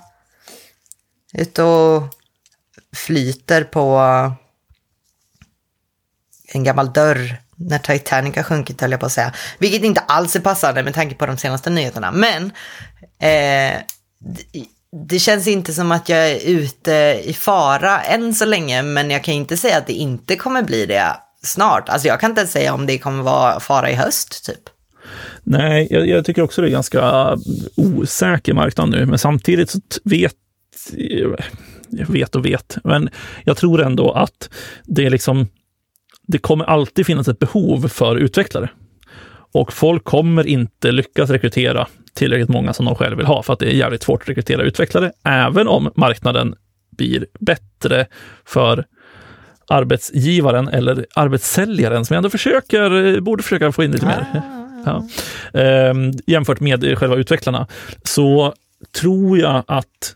ute 1.33 1.63
och 1.63 2.03
flyter 2.95 3.63
på 3.63 3.99
en 6.47 6.63
gammal 6.63 6.93
dörr 6.93 7.37
när 7.55 7.79
Titanic 7.79 8.35
har 8.35 8.43
sjunkit, 8.43 8.81
höll 8.81 8.91
jag 8.91 8.99
på 8.99 9.05
att 9.05 9.11
säga. 9.11 9.33
Vilket 9.57 9.83
inte 9.83 10.01
alls 10.01 10.35
är 10.35 10.39
passande 10.39 10.83
med 10.83 10.93
tanke 10.93 11.15
på 11.15 11.25
de 11.25 11.37
senaste 11.37 11.69
nyheterna. 11.69 12.11
Men 12.11 12.43
eh, 13.19 13.79
det, 15.07 15.19
känns 15.19 15.47
inte 15.47 15.73
som 15.73 15.91
att 15.91 16.09
jag 16.09 16.31
är 16.31 16.47
ute 16.49 17.21
i 17.23 17.33
fara 17.33 18.01
än 18.01 18.35
så 18.35 18.45
länge, 18.45 18.81
men 18.81 19.11
jag 19.11 19.23
kan 19.23 19.33
inte 19.33 19.57
säga 19.57 19.77
att 19.77 19.87
det 19.87 19.93
inte 19.93 20.35
kommer 20.35 20.63
bli 20.63 20.85
det 20.85 21.15
snart. 21.43 21.89
Alltså 21.89 22.07
jag 22.07 22.19
kan 22.19 22.31
inte 22.31 22.41
ens 22.41 22.51
säga 22.51 22.73
om 22.73 22.85
det 22.85 22.97
kommer 22.97 23.23
vara 23.23 23.59
fara 23.59 23.91
i 23.91 23.95
höst, 23.95 24.45
typ. 24.45 24.69
Nej, 25.43 25.87
jag, 25.89 26.07
jag 26.07 26.25
tycker 26.25 26.41
också 26.41 26.61
det 26.61 26.67
är 26.67 26.71
ganska 26.71 27.37
osäker 27.75 28.53
marknad 28.53 28.89
nu, 28.89 29.05
men 29.05 29.19
samtidigt 29.19 29.69
så 29.69 29.79
vet 30.03 30.35
jag 31.89 32.07
vet 32.07 32.35
och 32.35 32.45
vet, 32.45 32.77
men 32.83 33.09
jag 33.43 33.57
tror 33.57 33.81
ändå 33.81 34.11
att 34.11 34.49
det 34.83 35.05
är 35.05 35.09
liksom 35.09 35.47
det 36.27 36.37
kommer 36.37 36.65
alltid 36.65 37.05
finnas 37.05 37.27
ett 37.27 37.39
behov 37.39 37.87
för 37.87 38.15
utvecklare. 38.15 38.69
Och 39.53 39.73
folk 39.73 40.03
kommer 40.03 40.47
inte 40.47 40.91
lyckas 40.91 41.29
rekrytera 41.29 41.87
tillräckligt 42.13 42.49
många 42.49 42.73
som 42.73 42.85
de 42.85 42.95
själva 42.95 43.15
vill 43.15 43.25
ha, 43.25 43.43
för 43.43 43.53
att 43.53 43.59
det 43.59 43.65
är 43.65 43.75
jävligt 43.75 44.03
svårt 44.03 44.21
att 44.21 44.29
rekrytera 44.29 44.63
utvecklare, 44.63 45.11
även 45.23 45.67
om 45.67 45.91
marknaden 45.95 46.55
blir 46.97 47.25
bättre 47.39 48.05
för 48.45 48.85
arbetsgivaren 49.67 50.67
eller 50.67 51.05
arbetssäljaren 51.15 52.05
som 52.05 52.13
jag 52.13 52.17
ändå 52.17 52.29
försöker, 52.29 53.19
borde 53.21 53.43
försöka 53.43 53.71
få 53.71 53.83
in 53.83 53.91
lite 53.91 54.05
mer. 54.05 54.41
Ja. 54.85 55.07
Eh, 55.59 55.93
jämfört 56.27 56.59
med 56.59 56.97
själva 56.97 57.15
utvecklarna 57.15 57.67
så 58.03 58.53
tror 59.01 59.37
jag 59.37 59.63
att 59.67 60.15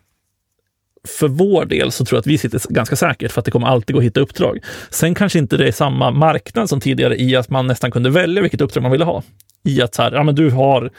för 1.08 1.28
vår 1.28 1.66
del 1.66 1.92
så 1.92 2.06
tror 2.06 2.18
jag 2.18 2.20
att 2.20 2.28
vi 2.28 2.38
sitter 2.38 2.62
ganska 2.70 2.96
säkert 2.96 3.32
för 3.32 3.42
att 3.42 3.46
det 3.46 3.52
kommer 3.52 3.68
alltid 3.68 3.94
gå 3.94 4.00
att 4.00 4.06
hitta 4.06 4.20
uppdrag. 4.20 4.60
Sen 4.90 5.16
kanske 5.16 5.40
inte 5.40 5.58
det 5.58 5.68
är 5.68 5.72
samma 5.72 6.12
marknad 6.12 6.70
som 6.70 6.80
tidigare 6.80 7.22
i 7.22 7.36
att 7.36 7.50
man 7.50 7.68
nästan 7.68 7.92
kunde 7.92 8.10
välja 8.10 8.42
vilket 8.42 8.62
uppdrag 8.62 8.82
man 8.82 8.92
ville 8.92 9.06
ha. 9.06 9.24
I 9.64 9.82
att 9.82 9.96
så 9.96 10.02
här, 10.02 10.12
ja 10.12 10.24
men 10.24 10.36
du 10.36 10.50
har 10.50 10.92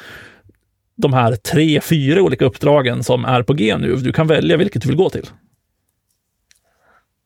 de 0.96 1.12
här 1.12 1.36
tre, 1.36 1.80
fyra 1.80 2.22
olika 2.22 2.44
uppdragen 2.44 3.04
som 3.04 3.24
är 3.24 3.42
på 3.42 3.54
G 3.54 3.76
nu. 3.76 3.96
Du 3.96 4.12
kan 4.12 4.26
välja 4.26 4.56
vilket 4.56 4.82
du 4.82 4.88
vill 4.88 4.96
gå 4.96 5.10
till. 5.10 5.26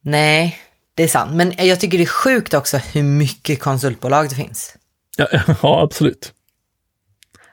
Nej, 0.04 0.58
det 0.94 1.02
är 1.02 1.08
sant. 1.08 1.34
Men 1.34 1.52
jag 1.58 1.80
tycker 1.80 1.98
det 1.98 2.04
är 2.04 2.06
sjukt 2.06 2.54
också 2.54 2.76
hur 2.76 3.02
mycket 3.02 3.60
konsultbolag 3.60 4.28
det 4.28 4.34
finns. 4.34 4.76
Ja, 5.16 5.26
ja 5.62 5.82
absolut. 5.82 6.32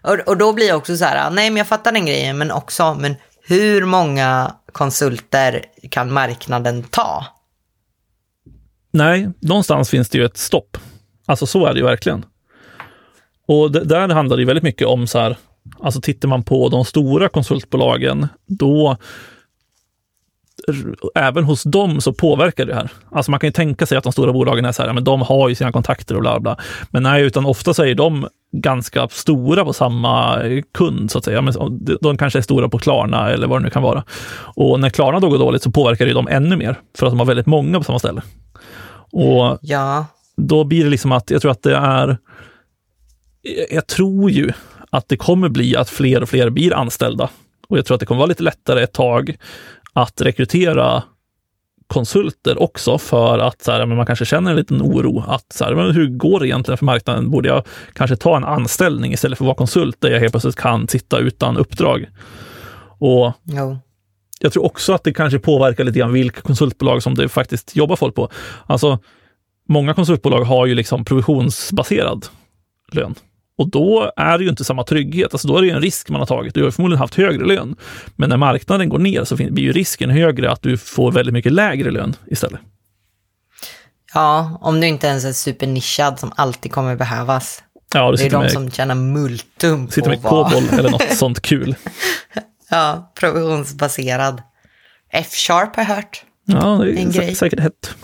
Och, 0.04 0.20
och 0.20 0.38
då 0.38 0.54
blir 0.54 0.68
jag 0.68 0.78
också 0.78 0.98
så 0.98 1.06
här, 1.06 1.30
nej 1.30 1.50
men 1.50 1.58
jag 1.58 1.68
fattar 1.68 1.92
den 1.92 2.06
grejen, 2.06 2.38
men 2.38 2.52
också, 2.52 2.94
men 2.94 3.16
hur 3.48 3.86
många 3.86 4.56
konsulter 4.72 5.66
kan 5.92 6.14
marknaden 6.14 6.84
ta? 6.84 7.26
Nej, 8.92 9.30
någonstans 9.40 9.90
finns 9.90 10.10
det 10.10 10.18
ju 10.18 10.26
ett 10.26 10.38
stopp. 10.38 10.78
Alltså 11.26 11.46
så 11.46 11.66
är 11.66 11.74
det 11.74 11.80
ju 11.80 11.86
verkligen. 11.86 12.26
Och 13.48 13.72
där 13.72 14.10
handlar 14.10 14.38
det 14.38 14.46
väldigt 14.46 14.64
mycket 14.64 14.88
om 14.88 15.08
så 15.08 15.20
här, 15.20 15.38
alltså 15.80 16.02
tittar 16.02 16.28
man 16.28 16.44
på 16.44 16.70
de 16.70 16.86
stora 16.86 17.30
konsultbolagen, 17.30 18.28
då 18.46 18.98
även 21.16 21.44
hos 21.44 21.64
dem 21.64 22.02
så 22.02 22.14
påverkar 22.14 22.66
det 22.66 22.76
här. 22.76 22.90
Alltså 23.12 23.32
man 23.32 23.40
kan 23.40 23.48
ju 23.48 23.52
tänka 23.52 23.86
sig 23.86 23.98
att 23.98 24.04
de 24.04 24.14
stora 24.14 24.34
bolagen 24.34 24.66
är 24.66 24.72
så 24.72 24.84
här, 24.84 24.94
men 24.94 25.04
de 25.04 25.22
har 25.22 25.50
ju 25.50 25.56
sina 25.56 25.72
kontakter 25.72 26.16
och 26.16 26.22
bla 26.22 26.40
bla. 26.40 26.58
Men 26.90 27.04
nej, 27.04 27.24
utan 27.24 27.46
ofta 27.46 27.74
så 27.74 27.84
är 27.84 27.96
de 27.96 28.28
ganska 28.52 29.08
stora 29.08 29.66
på 29.66 29.74
samma 29.74 30.42
kund 30.74 31.12
så 31.12 31.18
att 31.18 31.26
säga. 31.26 31.42
Men 31.42 31.54
de 32.02 32.18
kanske 32.18 32.40
är 32.40 32.44
stora 32.44 32.70
på 32.70 32.80
Klarna 32.80 33.30
eller 33.30 33.48
vad 33.48 33.60
det 33.62 33.64
nu 33.64 33.70
kan 33.70 33.84
vara. 33.84 34.04
Och 34.56 34.80
när 34.80 34.90
Klarna 34.90 35.20
då 35.20 35.30
går 35.30 35.38
dåligt 35.38 35.64
så 35.64 35.72
påverkar 35.72 36.06
det 36.06 36.14
dem 36.14 36.28
ännu 36.32 36.56
mer 36.56 36.80
för 36.98 37.06
att 37.06 37.12
de 37.12 37.20
har 37.20 37.26
väldigt 37.26 37.46
många 37.46 37.78
på 37.78 37.84
samma 37.84 38.00
ställe. 38.00 38.22
Och 39.12 39.58
ja. 39.62 40.06
då 40.38 40.64
blir 40.64 40.84
det 40.84 40.90
liksom 40.90 41.12
att 41.12 41.30
jag 41.32 41.42
tror 41.42 41.52
att 41.52 41.64
det 41.64 41.76
är. 41.76 42.18
Jag 43.72 43.88
tror 43.88 44.32
ju 44.32 44.52
att 44.90 45.10
det 45.10 45.18
kommer 45.18 45.50
bli 45.50 45.76
att 45.76 45.90
fler 45.90 46.22
och 46.22 46.30
fler 46.30 46.50
blir 46.50 46.74
anställda 46.74 47.30
och 47.70 47.78
jag 47.78 47.86
tror 47.86 47.96
att 47.96 48.00
det 48.00 48.06
kommer 48.06 48.20
vara 48.20 48.28
lite 48.28 48.44
lättare 48.44 48.84
ett 48.84 48.94
tag 48.94 49.36
att 49.94 50.22
rekrytera 50.22 51.04
konsulter 51.88 52.62
också 52.62 52.98
för 52.98 53.40
att 53.40 53.62
så 53.62 53.72
här, 53.72 53.86
man 53.86 54.06
kanske 54.06 54.26
känner 54.26 54.52
en 54.52 54.58
liten 54.58 54.82
oro 54.82 55.24
att 55.28 55.54
så 55.54 55.64
här, 55.66 55.76
men 55.76 55.92
hur 55.92 56.08
går 56.08 56.40
det 56.40 56.48
egentligen 56.48 56.78
för 56.78 56.86
marknaden? 56.86 57.32
Borde 57.32 57.50
jag 57.50 57.64
kanske 57.94 58.16
ta 58.16 58.38
en 58.38 58.44
anställning 58.44 59.14
istället 59.14 59.38
för 59.38 59.46
att 59.46 59.48
vara 59.48 59.56
konsult 59.56 60.02
där 60.02 60.10
jag 60.10 60.20
helt 60.20 60.34
plötsligt 60.34 60.56
kan 60.56 60.88
sitta 60.88 61.18
utan 61.18 61.58
uppdrag? 61.58 62.06
Och 63.00 63.34
jo. 63.44 63.80
Jag 64.40 64.54
tror 64.54 64.66
också 64.66 64.94
att 64.94 65.04
det 65.04 65.14
kanske 65.14 65.40
påverkar 65.40 65.84
lite 65.84 66.00
grann 66.00 66.14
vilka 66.14 66.42
konsultbolag 66.42 67.04
som 67.04 67.16
det 67.16 67.30
faktiskt 67.30 67.76
jobbar 67.76 67.96
folk 67.96 68.16
på. 68.16 68.30
Alltså, 68.66 69.00
många 69.68 69.94
konsultbolag 69.94 70.42
har 70.42 70.66
ju 70.66 70.76
liksom 70.76 71.06
provisionsbaserad 71.06 72.26
lön. 72.92 73.16
Och 73.60 73.70
då 73.70 74.12
är 74.16 74.38
det 74.38 74.44
ju 74.44 74.50
inte 74.50 74.64
samma 74.64 74.84
trygghet. 74.84 75.34
Alltså 75.34 75.48
då 75.48 75.58
är 75.58 75.62
det 75.62 75.70
en 75.70 75.82
risk 75.82 76.10
man 76.10 76.22
har 76.22 76.26
tagit. 76.26 76.54
Du 76.54 76.64
har 76.64 76.72
förmodligen 76.72 77.00
haft 77.00 77.16
högre 77.16 77.46
lön. 77.46 77.76
Men 78.16 78.30
när 78.30 78.38
marknaden 78.38 78.90
går 78.90 79.00
ner 79.00 79.24
så 79.24 79.36
blir 79.36 79.60
ju 79.60 79.72
risken 79.72 80.10
högre 80.10 80.52
att 80.52 80.62
du 80.62 80.78
får 80.78 81.12
väldigt 81.12 81.34
mycket 81.34 81.52
lägre 81.54 81.92
lön 81.92 82.16
istället. 82.28 82.60
Ja, 84.14 84.60
om 84.62 84.82
du 84.82 84.88
inte 84.88 85.08
ens 85.08 85.26
är 85.26 85.32
supernischad 85.32 86.20
som 86.20 86.32
alltid 86.36 86.72
kommer 86.72 86.96
behövas. 86.96 87.64
Ja, 87.94 88.12
det 88.12 88.26
är 88.26 88.30
de 88.30 88.42
med, 88.42 88.52
som 88.52 88.72
tjänar 88.72 88.96
multum 88.96 89.86
på 89.86 89.92
Sitter 89.92 90.10
med 90.10 90.24
COBOL 90.24 90.64
eller 90.72 90.90
något 90.90 91.12
sånt 91.18 91.42
kul. 91.42 91.76
Ja, 92.70 93.12
provisionsbaserad. 93.20 94.42
F-sharp 95.14 95.76
har 95.76 95.84
jag 95.84 95.96
hört. 95.96 96.24
Ja, 96.46 96.82
det 96.84 96.92
är 96.92 96.98
en 96.98 97.12
grej. 97.12 97.36
säkert 97.36 97.60
hett. 97.60 97.96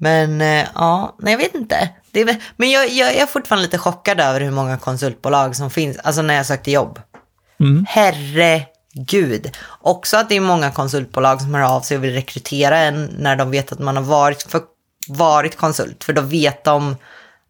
Men 0.00 0.40
eh, 0.40 0.66
ja, 0.74 1.16
nej 1.18 1.32
jag 1.32 1.38
vet 1.38 1.54
inte. 1.54 1.90
Är, 2.12 2.36
men 2.56 2.70
jag, 2.70 2.88
jag, 2.88 3.14
jag 3.14 3.22
är 3.22 3.26
fortfarande 3.26 3.62
lite 3.64 3.78
chockad 3.78 4.20
över 4.20 4.40
hur 4.40 4.50
många 4.50 4.76
konsultbolag 4.76 5.56
som 5.56 5.70
finns, 5.70 5.98
alltså 5.98 6.22
när 6.22 6.34
jag 6.34 6.46
sökte 6.46 6.70
jobb. 6.70 7.00
Mm. 7.60 7.86
Herregud. 7.88 9.56
Också 9.80 10.16
att 10.16 10.28
det 10.28 10.36
är 10.36 10.40
många 10.40 10.70
konsultbolag 10.70 11.40
som 11.40 11.54
hör 11.54 11.76
av 11.76 11.80
sig 11.80 11.96
och 11.96 12.04
vill 12.04 12.12
rekrytera 12.12 12.78
en 12.78 13.04
när 13.18 13.36
de 13.36 13.50
vet 13.50 13.72
att 13.72 13.78
man 13.78 13.96
har 13.96 14.04
varit, 14.04 14.42
för, 14.42 14.60
varit 15.08 15.56
konsult. 15.56 16.04
För 16.04 16.12
då 16.12 16.22
vet 16.22 16.64
de 16.64 16.96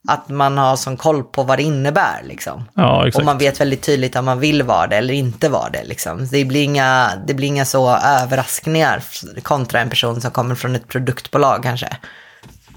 att 0.08 0.28
man 0.28 0.58
har 0.58 0.76
sån 0.76 0.96
koll 0.96 1.24
på 1.24 1.42
vad 1.42 1.58
det 1.58 1.62
innebär. 1.62 2.22
Liksom. 2.24 2.64
Ja. 2.74 3.10
Och 3.14 3.24
man 3.24 3.38
vet 3.38 3.60
väldigt 3.60 3.82
tydligt 3.82 4.16
om 4.16 4.24
man 4.24 4.40
vill 4.40 4.62
vara 4.62 4.86
det 4.86 4.96
eller 4.96 5.14
inte 5.14 5.48
vara 5.48 5.70
det. 5.70 5.84
Liksom. 5.84 6.28
Det, 6.30 6.44
blir 6.44 6.62
inga, 6.62 7.12
det 7.26 7.34
blir 7.34 7.48
inga 7.48 7.64
så 7.64 7.96
överraskningar 7.96 9.02
kontra 9.42 9.80
en 9.80 9.90
person 9.90 10.20
som 10.20 10.30
kommer 10.30 10.54
från 10.54 10.76
ett 10.76 10.88
produktbolag 10.88 11.62
kanske. 11.62 11.96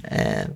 Eh, 0.03 0.47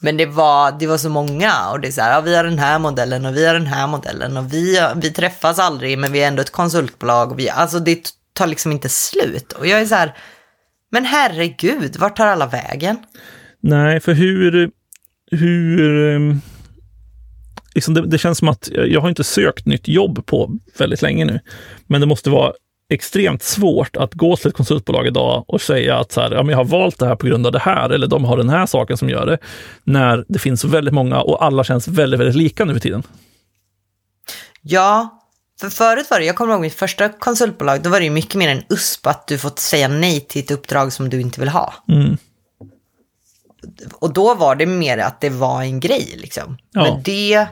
men 0.00 0.16
det 0.16 0.26
var, 0.26 0.78
det 0.78 0.86
var 0.86 0.98
så 0.98 1.08
många 1.08 1.70
och 1.72 1.80
det 1.80 1.88
är 1.88 1.92
så 1.92 2.00
här, 2.00 2.12
ja, 2.12 2.20
vi 2.20 2.36
har 2.36 2.44
den 2.44 2.58
här 2.58 2.78
modellen 2.78 3.26
och 3.26 3.36
vi 3.36 3.46
har 3.46 3.54
den 3.54 3.66
här 3.66 3.86
modellen 3.86 4.36
och 4.36 4.52
vi, 4.52 4.88
vi 4.96 5.10
träffas 5.10 5.58
aldrig 5.58 5.98
men 5.98 6.12
vi 6.12 6.22
är 6.22 6.28
ändå 6.28 6.42
ett 6.42 6.52
konsultbolag. 6.52 7.32
Och 7.32 7.38
vi, 7.38 7.50
alltså 7.50 7.78
det 7.78 8.12
tar 8.32 8.46
liksom 8.46 8.72
inte 8.72 8.88
slut. 8.88 9.52
Och 9.52 9.66
jag 9.66 9.80
är 9.80 9.86
så 9.86 9.94
här, 9.94 10.16
men 10.90 11.04
herregud, 11.04 11.96
vart 11.96 12.16
tar 12.16 12.26
alla 12.26 12.46
vägen? 12.46 12.96
Nej, 13.60 14.00
för 14.00 14.12
hur, 14.12 14.70
hur, 15.30 16.14
ehm, 16.14 16.40
liksom 17.74 17.94
det, 17.94 18.06
det, 18.06 18.18
känns 18.18 18.38
som 18.38 18.48
att 18.48 18.68
jag 18.72 19.00
har 19.00 19.08
inte 19.08 19.24
sökt 19.24 19.66
nytt 19.66 19.88
jobb 19.88 20.26
på 20.26 20.58
väldigt 20.78 21.02
länge 21.02 21.24
nu. 21.24 21.40
Men 21.86 22.00
det 22.00 22.06
måste 22.06 22.30
vara 22.30 22.52
extremt 22.94 23.42
svårt 23.42 23.96
att 23.96 24.14
gå 24.14 24.36
till 24.36 24.48
ett 24.48 24.54
konsultbolag 24.54 25.06
idag 25.06 25.44
och 25.46 25.60
säga 25.60 25.98
att 25.98 26.12
så 26.12 26.20
här, 26.20 26.30
ja, 26.30 26.42
men 26.42 26.50
jag 26.50 26.56
har 26.56 26.64
valt 26.64 26.98
det 26.98 27.06
här 27.06 27.16
på 27.16 27.26
grund 27.26 27.46
av 27.46 27.52
det 27.52 27.58
här, 27.58 27.90
eller 27.90 28.06
de 28.06 28.24
har 28.24 28.36
den 28.36 28.48
här 28.48 28.66
saken 28.66 28.96
som 28.96 29.08
gör 29.08 29.26
det, 29.26 29.38
när 29.84 30.24
det 30.28 30.38
finns 30.38 30.64
väldigt 30.64 30.94
många 30.94 31.20
och 31.20 31.44
alla 31.44 31.64
känns 31.64 31.88
väldigt, 31.88 32.20
väldigt 32.20 32.36
lika 32.36 32.64
nu 32.64 32.72
för 32.72 32.80
tiden. 32.80 33.02
Ja, 34.62 35.20
för 35.60 35.70
förut 35.70 36.06
var 36.10 36.18
det, 36.18 36.24
jag 36.24 36.36
kommer 36.36 36.52
ihåg 36.52 36.60
mitt 36.60 36.74
första 36.74 37.08
konsultbolag, 37.08 37.82
då 37.82 37.90
var 37.90 37.98
det 37.98 38.04
ju 38.04 38.10
mycket 38.10 38.34
mer 38.34 38.48
en 38.48 38.62
USP 38.68 39.06
att 39.06 39.26
du 39.26 39.38
fått 39.38 39.58
säga 39.58 39.88
nej 39.88 40.20
till 40.20 40.42
ett 40.42 40.50
uppdrag 40.50 40.92
som 40.92 41.10
du 41.10 41.20
inte 41.20 41.40
vill 41.40 41.48
ha. 41.48 41.74
Mm. 41.88 42.16
Och 43.92 44.12
då 44.12 44.34
var 44.34 44.54
det 44.54 44.66
mer 44.66 44.98
att 44.98 45.20
det 45.20 45.30
var 45.30 45.62
en 45.62 45.80
grej 45.80 46.14
liksom. 46.16 46.56
Ja. 46.70 46.82
Men 46.82 47.02
det 47.02 47.48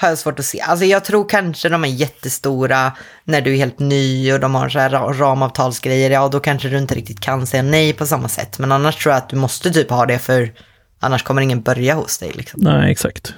har 0.00 0.08
jag 0.08 0.18
svårt 0.18 0.38
att 0.38 0.44
se. 0.44 0.60
Alltså 0.60 0.84
jag 0.84 1.04
tror 1.04 1.28
kanske 1.28 1.68
de 1.68 1.84
är 1.84 1.88
jättestora 1.88 2.92
när 3.24 3.40
du 3.40 3.52
är 3.52 3.56
helt 3.56 3.78
ny 3.78 4.32
och 4.32 4.40
de 4.40 4.54
har 4.54 4.68
så 4.68 4.78
här 4.78 4.90
ramavtalsgrejer. 4.90 6.10
Ja, 6.10 6.28
då 6.28 6.40
kanske 6.40 6.68
du 6.68 6.78
inte 6.78 6.94
riktigt 6.94 7.20
kan 7.20 7.46
säga 7.46 7.62
nej 7.62 7.92
på 7.92 8.06
samma 8.06 8.28
sätt. 8.28 8.58
Men 8.58 8.72
annars 8.72 8.96
tror 8.96 9.12
jag 9.12 9.22
att 9.22 9.28
du 9.28 9.36
måste 9.36 9.70
typ 9.70 9.90
ha 9.90 10.06
det 10.06 10.18
för 10.18 10.52
annars 10.98 11.22
kommer 11.22 11.42
ingen 11.42 11.62
börja 11.62 11.94
hos 11.94 12.18
dig. 12.18 12.32
Liksom. 12.34 12.60
Nej, 12.62 12.92
exakt. 12.92 13.34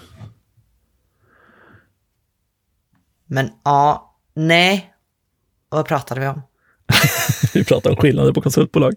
Men 3.26 3.50
ja, 3.64 4.14
nej. 4.34 4.92
Vad 5.68 5.86
pratade 5.86 6.20
vi 6.20 6.26
om? 6.26 6.42
vi 7.54 7.64
pratade 7.64 7.94
om 7.94 8.00
skillnader 8.00 8.32
på 8.32 8.42
konsultbolag. 8.42 8.94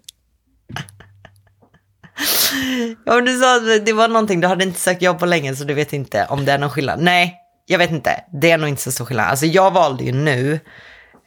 Ja, 3.06 3.14
men 3.14 3.24
du 3.24 3.38
sa 3.38 3.56
att 3.56 3.86
det 3.86 3.92
var 3.92 4.08
någonting, 4.08 4.40
du 4.40 4.46
hade 4.46 4.64
inte 4.64 4.80
sökt 4.80 5.02
jobb 5.02 5.18
på 5.18 5.26
länge 5.26 5.56
så 5.56 5.64
du 5.64 5.74
vet 5.74 5.92
inte 5.92 6.26
om 6.30 6.44
det 6.44 6.52
är 6.52 6.58
någon 6.58 6.70
skillnad. 6.70 7.00
Nej, 7.00 7.40
jag 7.66 7.78
vet 7.78 7.90
inte, 7.90 8.24
det 8.32 8.50
är 8.50 8.58
nog 8.58 8.68
inte 8.68 8.82
så 8.82 8.92
stor 8.92 9.04
skillnad. 9.04 9.26
Alltså 9.26 9.46
jag 9.46 9.70
valde 9.70 10.04
ju 10.04 10.12
nu, 10.12 10.60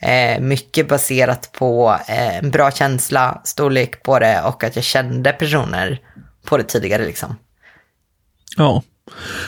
eh, 0.02 0.40
mycket 0.40 0.88
baserat 0.88 1.52
på 1.52 2.00
eh, 2.08 2.38
en 2.38 2.52
bra 2.52 2.72
känsla, 2.72 3.42
storlek 3.44 4.04
på 4.04 4.20
det 4.20 4.42
och 4.42 4.64
att 4.64 4.76
jag 4.76 4.86
kände 4.86 5.32
personer 5.32 6.00
på 6.46 6.58
det 6.58 6.64
tidigare 6.64 7.06
liksom. 7.06 7.36
Ja, 8.58 8.84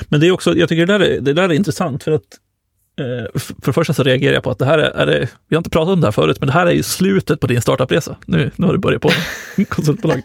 men 0.10 0.20
det 0.20 0.28
är 0.28 0.32
också, 0.32 0.56
jag 0.56 0.70
tycker 0.70 0.86
det 0.86 0.98
där 0.98 1.06
är, 1.06 1.22
det 1.22 1.34
där 1.34 1.44
är 1.44 1.54
intressant 1.54 2.04
för 2.04 2.12
att 2.12 2.22
eh, 3.00 3.40
för 3.40 3.56
det 3.66 3.74
första 3.74 3.94
så 3.94 4.04
reagerar 4.04 4.34
jag 4.34 4.44
på 4.44 4.52
att 4.52 4.60
det 4.60 4.66
här 4.66 4.80
är, 4.80 4.92
är 4.92 5.06
det, 5.06 5.30
vi 5.48 5.56
har 5.56 5.60
inte 5.60 5.70
pratat 5.70 5.94
om 5.94 6.02
det 6.02 6.08
här 6.08 6.12
förut, 6.12 6.38
men 6.40 6.48
det 6.48 6.54
här 6.54 6.68
är 6.68 6.72
ju 6.72 6.84
slutet 6.84 7.40
på 7.40 7.48
din 7.48 7.62
startupresa. 7.62 8.18
Nu, 8.26 8.52
nu 8.56 8.66
har 8.66 8.74
du 8.74 8.80
börjat 8.80 9.02
på 9.02 9.12
konsultbolag. 9.70 10.22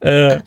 Eh, 0.00 0.38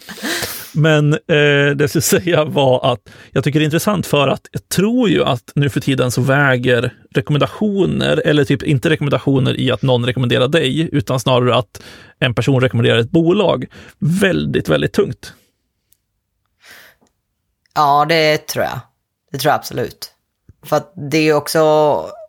men 0.76 1.14
eh, 1.14 1.18
det 1.28 1.80
jag 1.80 1.90
skulle 1.90 2.02
säga 2.22 2.44
var 2.44 2.94
att 2.94 3.10
jag 3.32 3.44
tycker 3.44 3.60
det 3.60 3.64
är 3.64 3.66
intressant 3.66 4.08
för 4.08 4.28
att 4.28 4.48
jag 4.52 4.70
tror 4.70 5.10
ju 5.10 5.24
att 5.24 5.52
nu 5.56 5.70
för 5.70 5.80
tiden 5.80 6.12
så 6.12 6.22
väger 6.22 6.94
rekommendationer, 7.12 8.22
eller 8.26 8.46
typ 8.46 8.64
inte 8.64 8.90
rekommendationer 8.90 9.60
i 9.60 9.72
att 9.72 9.82
någon 9.82 10.06
rekommenderar 10.06 10.48
dig, 10.48 10.90
utan 10.92 11.20
snarare 11.20 11.56
att 11.56 11.82
en 12.20 12.34
person 12.34 12.62
rekommenderar 12.62 12.98
ett 12.98 13.12
bolag, 13.12 13.66
väldigt, 14.00 14.70
väldigt 14.70 14.94
tungt. 14.94 15.34
Ja, 17.76 18.06
det 18.10 18.38
tror 18.38 18.66
jag. 18.66 18.80
Det 19.32 19.38
tror 19.38 19.50
jag 19.50 19.56
absolut. 19.56 20.12
För 20.66 20.76
att 20.76 20.94
det 21.12 21.18
är 21.18 21.34
också, 21.34 21.62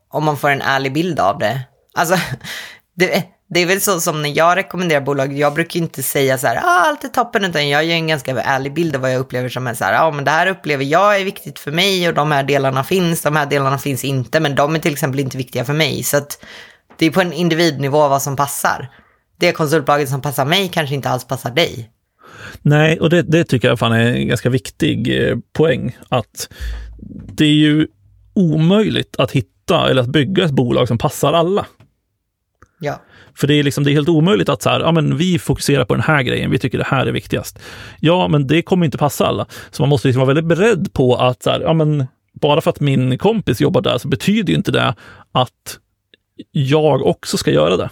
om 0.09 0.25
man 0.25 0.37
får 0.37 0.51
en 0.51 0.63
ärlig 0.63 0.93
bild 0.93 1.21
av 1.21 1.39
det. 1.39 1.61
Alltså, 1.95 2.17
det, 2.95 3.25
det 3.49 3.61
är 3.61 3.67
väl 3.67 3.81
så 3.81 4.01
som 4.01 4.23
när 4.23 4.37
jag 4.37 4.57
rekommenderar 4.57 5.01
bolag, 5.01 5.33
jag 5.33 5.55
brukar 5.55 5.81
inte 5.81 6.03
säga 6.03 6.39
så 6.39 6.47
här, 6.47 6.57
ah, 6.57 6.89
allt 6.89 7.05
är 7.05 7.09
toppen, 7.09 7.45
utan 7.45 7.69
jag 7.69 7.85
ger 7.85 7.95
en 7.95 8.07
ganska 8.07 8.41
ärlig 8.41 8.75
bild 8.75 8.97
av 8.97 9.03
vad 9.03 9.13
jag 9.13 9.21
upplever 9.21 9.49
som 9.49 9.67
är 9.67 9.75
så 9.75 9.85
här, 9.85 9.93
ja 9.93 10.03
ah, 10.03 10.11
men 10.11 10.25
det 10.25 10.31
här 10.31 10.47
upplever 10.47 10.85
jag 10.85 11.21
är 11.21 11.25
viktigt 11.25 11.59
för 11.59 11.73
mig 11.73 12.09
och 12.09 12.15
de 12.15 12.31
här 12.31 12.43
delarna 12.43 12.85
finns, 12.85 13.23
de 13.23 13.37
här 13.37 13.47
delarna 13.47 13.79
finns 13.79 14.05
inte, 14.05 14.41
men 14.41 14.55
de 14.55 14.75
är 14.75 14.79
till 14.79 14.93
exempel 14.93 15.21
inte 15.21 15.37
viktiga 15.37 15.65
för 15.65 15.73
mig. 15.73 16.03
Så 16.03 16.17
att 16.17 16.45
det 16.97 17.07
är 17.07 17.11
på 17.11 17.21
en 17.21 17.33
individnivå 17.33 18.09
vad 18.09 18.23
som 18.23 18.37
passar. 18.37 18.89
Det 19.39 19.53
konsultbolaget 19.53 20.09
som 20.09 20.23
passar 20.23 20.45
mig 20.45 20.69
kanske 20.69 20.95
inte 20.95 21.09
alls 21.09 21.27
passar 21.27 21.51
dig. 21.51 21.91
Nej, 22.63 23.01
och 23.01 23.11
det, 23.11 23.23
det 23.23 23.45
tycker 23.45 23.69
jag 23.69 23.79
fan 23.79 23.93
är 23.93 24.13
en 24.13 24.29
ganska 24.29 24.51
viktig 24.51 25.29
eh, 25.29 25.37
poäng. 25.53 25.97
Att 26.09 26.49
det 27.33 27.45
är 27.45 27.55
ju 27.55 27.87
omöjligt 28.35 29.17
att 29.19 29.31
hitta 29.31 29.91
eller 29.91 30.03
att 30.03 30.09
bygga 30.09 30.45
ett 30.45 30.51
bolag 30.51 30.89
som 30.89 30.99
passar 30.99 31.33
alla. 31.33 31.67
Ja. 32.81 33.03
För 33.35 33.47
det 33.47 33.55
är, 33.55 33.63
liksom, 33.63 33.85
det 33.85 33.91
är 33.91 33.93
helt 33.93 34.09
omöjligt 34.09 34.49
att 34.49 34.63
så 34.63 34.71
här, 34.71 34.81
ja, 34.81 34.93
men 34.93 35.17
vi 35.17 35.39
fokuserar 35.39 35.85
på 35.85 35.95
den 35.95 36.03
här 36.03 36.23
grejen, 36.23 36.51
vi 36.51 36.59
tycker 36.59 36.79
det 36.79 36.85
här 36.85 37.07
är 37.07 37.13
viktigast. 37.13 37.59
Ja, 38.01 38.29
men 38.29 38.47
det 38.47 38.63
kommer 38.63 38.85
inte 38.85 38.99
passa 38.99 39.27
alla. 39.27 39.47
Så 39.71 39.83
man 39.83 39.89
måste 39.89 40.09
liksom 40.09 40.21
vara 40.21 40.35
väldigt 40.35 40.59
beredd 40.59 40.93
på 40.93 41.17
att 41.17 41.43
så 41.43 41.51
här, 41.51 41.61
ja, 41.61 41.73
men 41.73 42.07
bara 42.41 42.61
för 42.61 42.71
att 42.71 42.81
min 42.81 43.19
kompis 43.19 43.61
jobbar 43.61 43.81
där 43.81 43.99
så 43.99 44.09
betyder 44.09 44.55
inte 44.55 44.73
det 44.73 44.95
att 45.33 45.79
jag 46.53 47.07
också 47.07 47.37
ska 47.37 47.51
göra 47.51 47.77
det. 47.77 47.91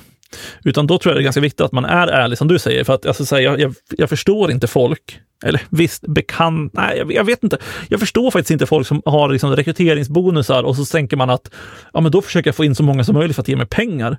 Utan 0.64 0.86
då 0.86 0.98
tror 0.98 1.10
jag 1.10 1.16
det 1.16 1.22
är 1.22 1.24
ganska 1.24 1.40
viktigt 1.40 1.60
att 1.60 1.72
man 1.72 1.84
är 1.84 2.08
ärlig 2.08 2.38
som 2.38 2.48
du 2.48 2.58
säger. 2.58 2.84
För 2.84 2.92
att 2.94 3.06
alltså, 3.06 3.26
så 3.26 3.34
här, 3.34 3.42
jag, 3.42 3.60
jag, 3.60 3.74
jag 3.90 4.08
förstår 4.08 4.50
inte 4.50 4.66
folk 4.66 5.20
eller 5.44 5.62
visst, 5.70 6.02
bekant, 6.06 6.72
nej 6.72 6.98
jag, 6.98 7.12
jag, 7.12 7.24
vet 7.24 7.44
inte. 7.44 7.58
Jag 7.88 8.00
förstår 8.00 8.30
faktiskt 8.30 8.50
inte 8.50 8.66
folk 8.66 8.86
som 8.86 9.02
har 9.04 9.28
liksom 9.28 9.56
rekryteringsbonusar 9.56 10.62
och 10.62 10.76
så 10.76 10.84
tänker 10.84 11.16
man 11.16 11.30
att 11.30 11.50
ja, 11.92 12.00
men 12.00 12.12
då 12.12 12.22
försöker 12.22 12.48
jag 12.48 12.54
få 12.54 12.64
in 12.64 12.74
så 12.74 12.82
många 12.82 13.04
som 13.04 13.14
möjligt 13.14 13.36
för 13.36 13.42
att 13.42 13.48
ge 13.48 13.56
mig 13.56 13.66
pengar. 13.66 14.18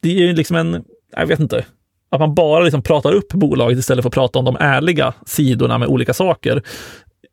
Det 0.00 0.08
är 0.08 0.26
ju 0.26 0.32
liksom 0.32 0.56
en, 0.56 0.84
jag 1.16 1.26
vet 1.26 1.40
inte, 1.40 1.64
att 2.10 2.20
man 2.20 2.34
bara 2.34 2.64
liksom 2.64 2.82
pratar 2.82 3.12
upp 3.12 3.32
bolaget 3.32 3.78
istället 3.78 4.02
för 4.02 4.08
att 4.08 4.14
prata 4.14 4.38
om 4.38 4.44
de 4.44 4.56
ärliga 4.60 5.14
sidorna 5.26 5.78
med 5.78 5.88
olika 5.88 6.14
saker. 6.14 6.62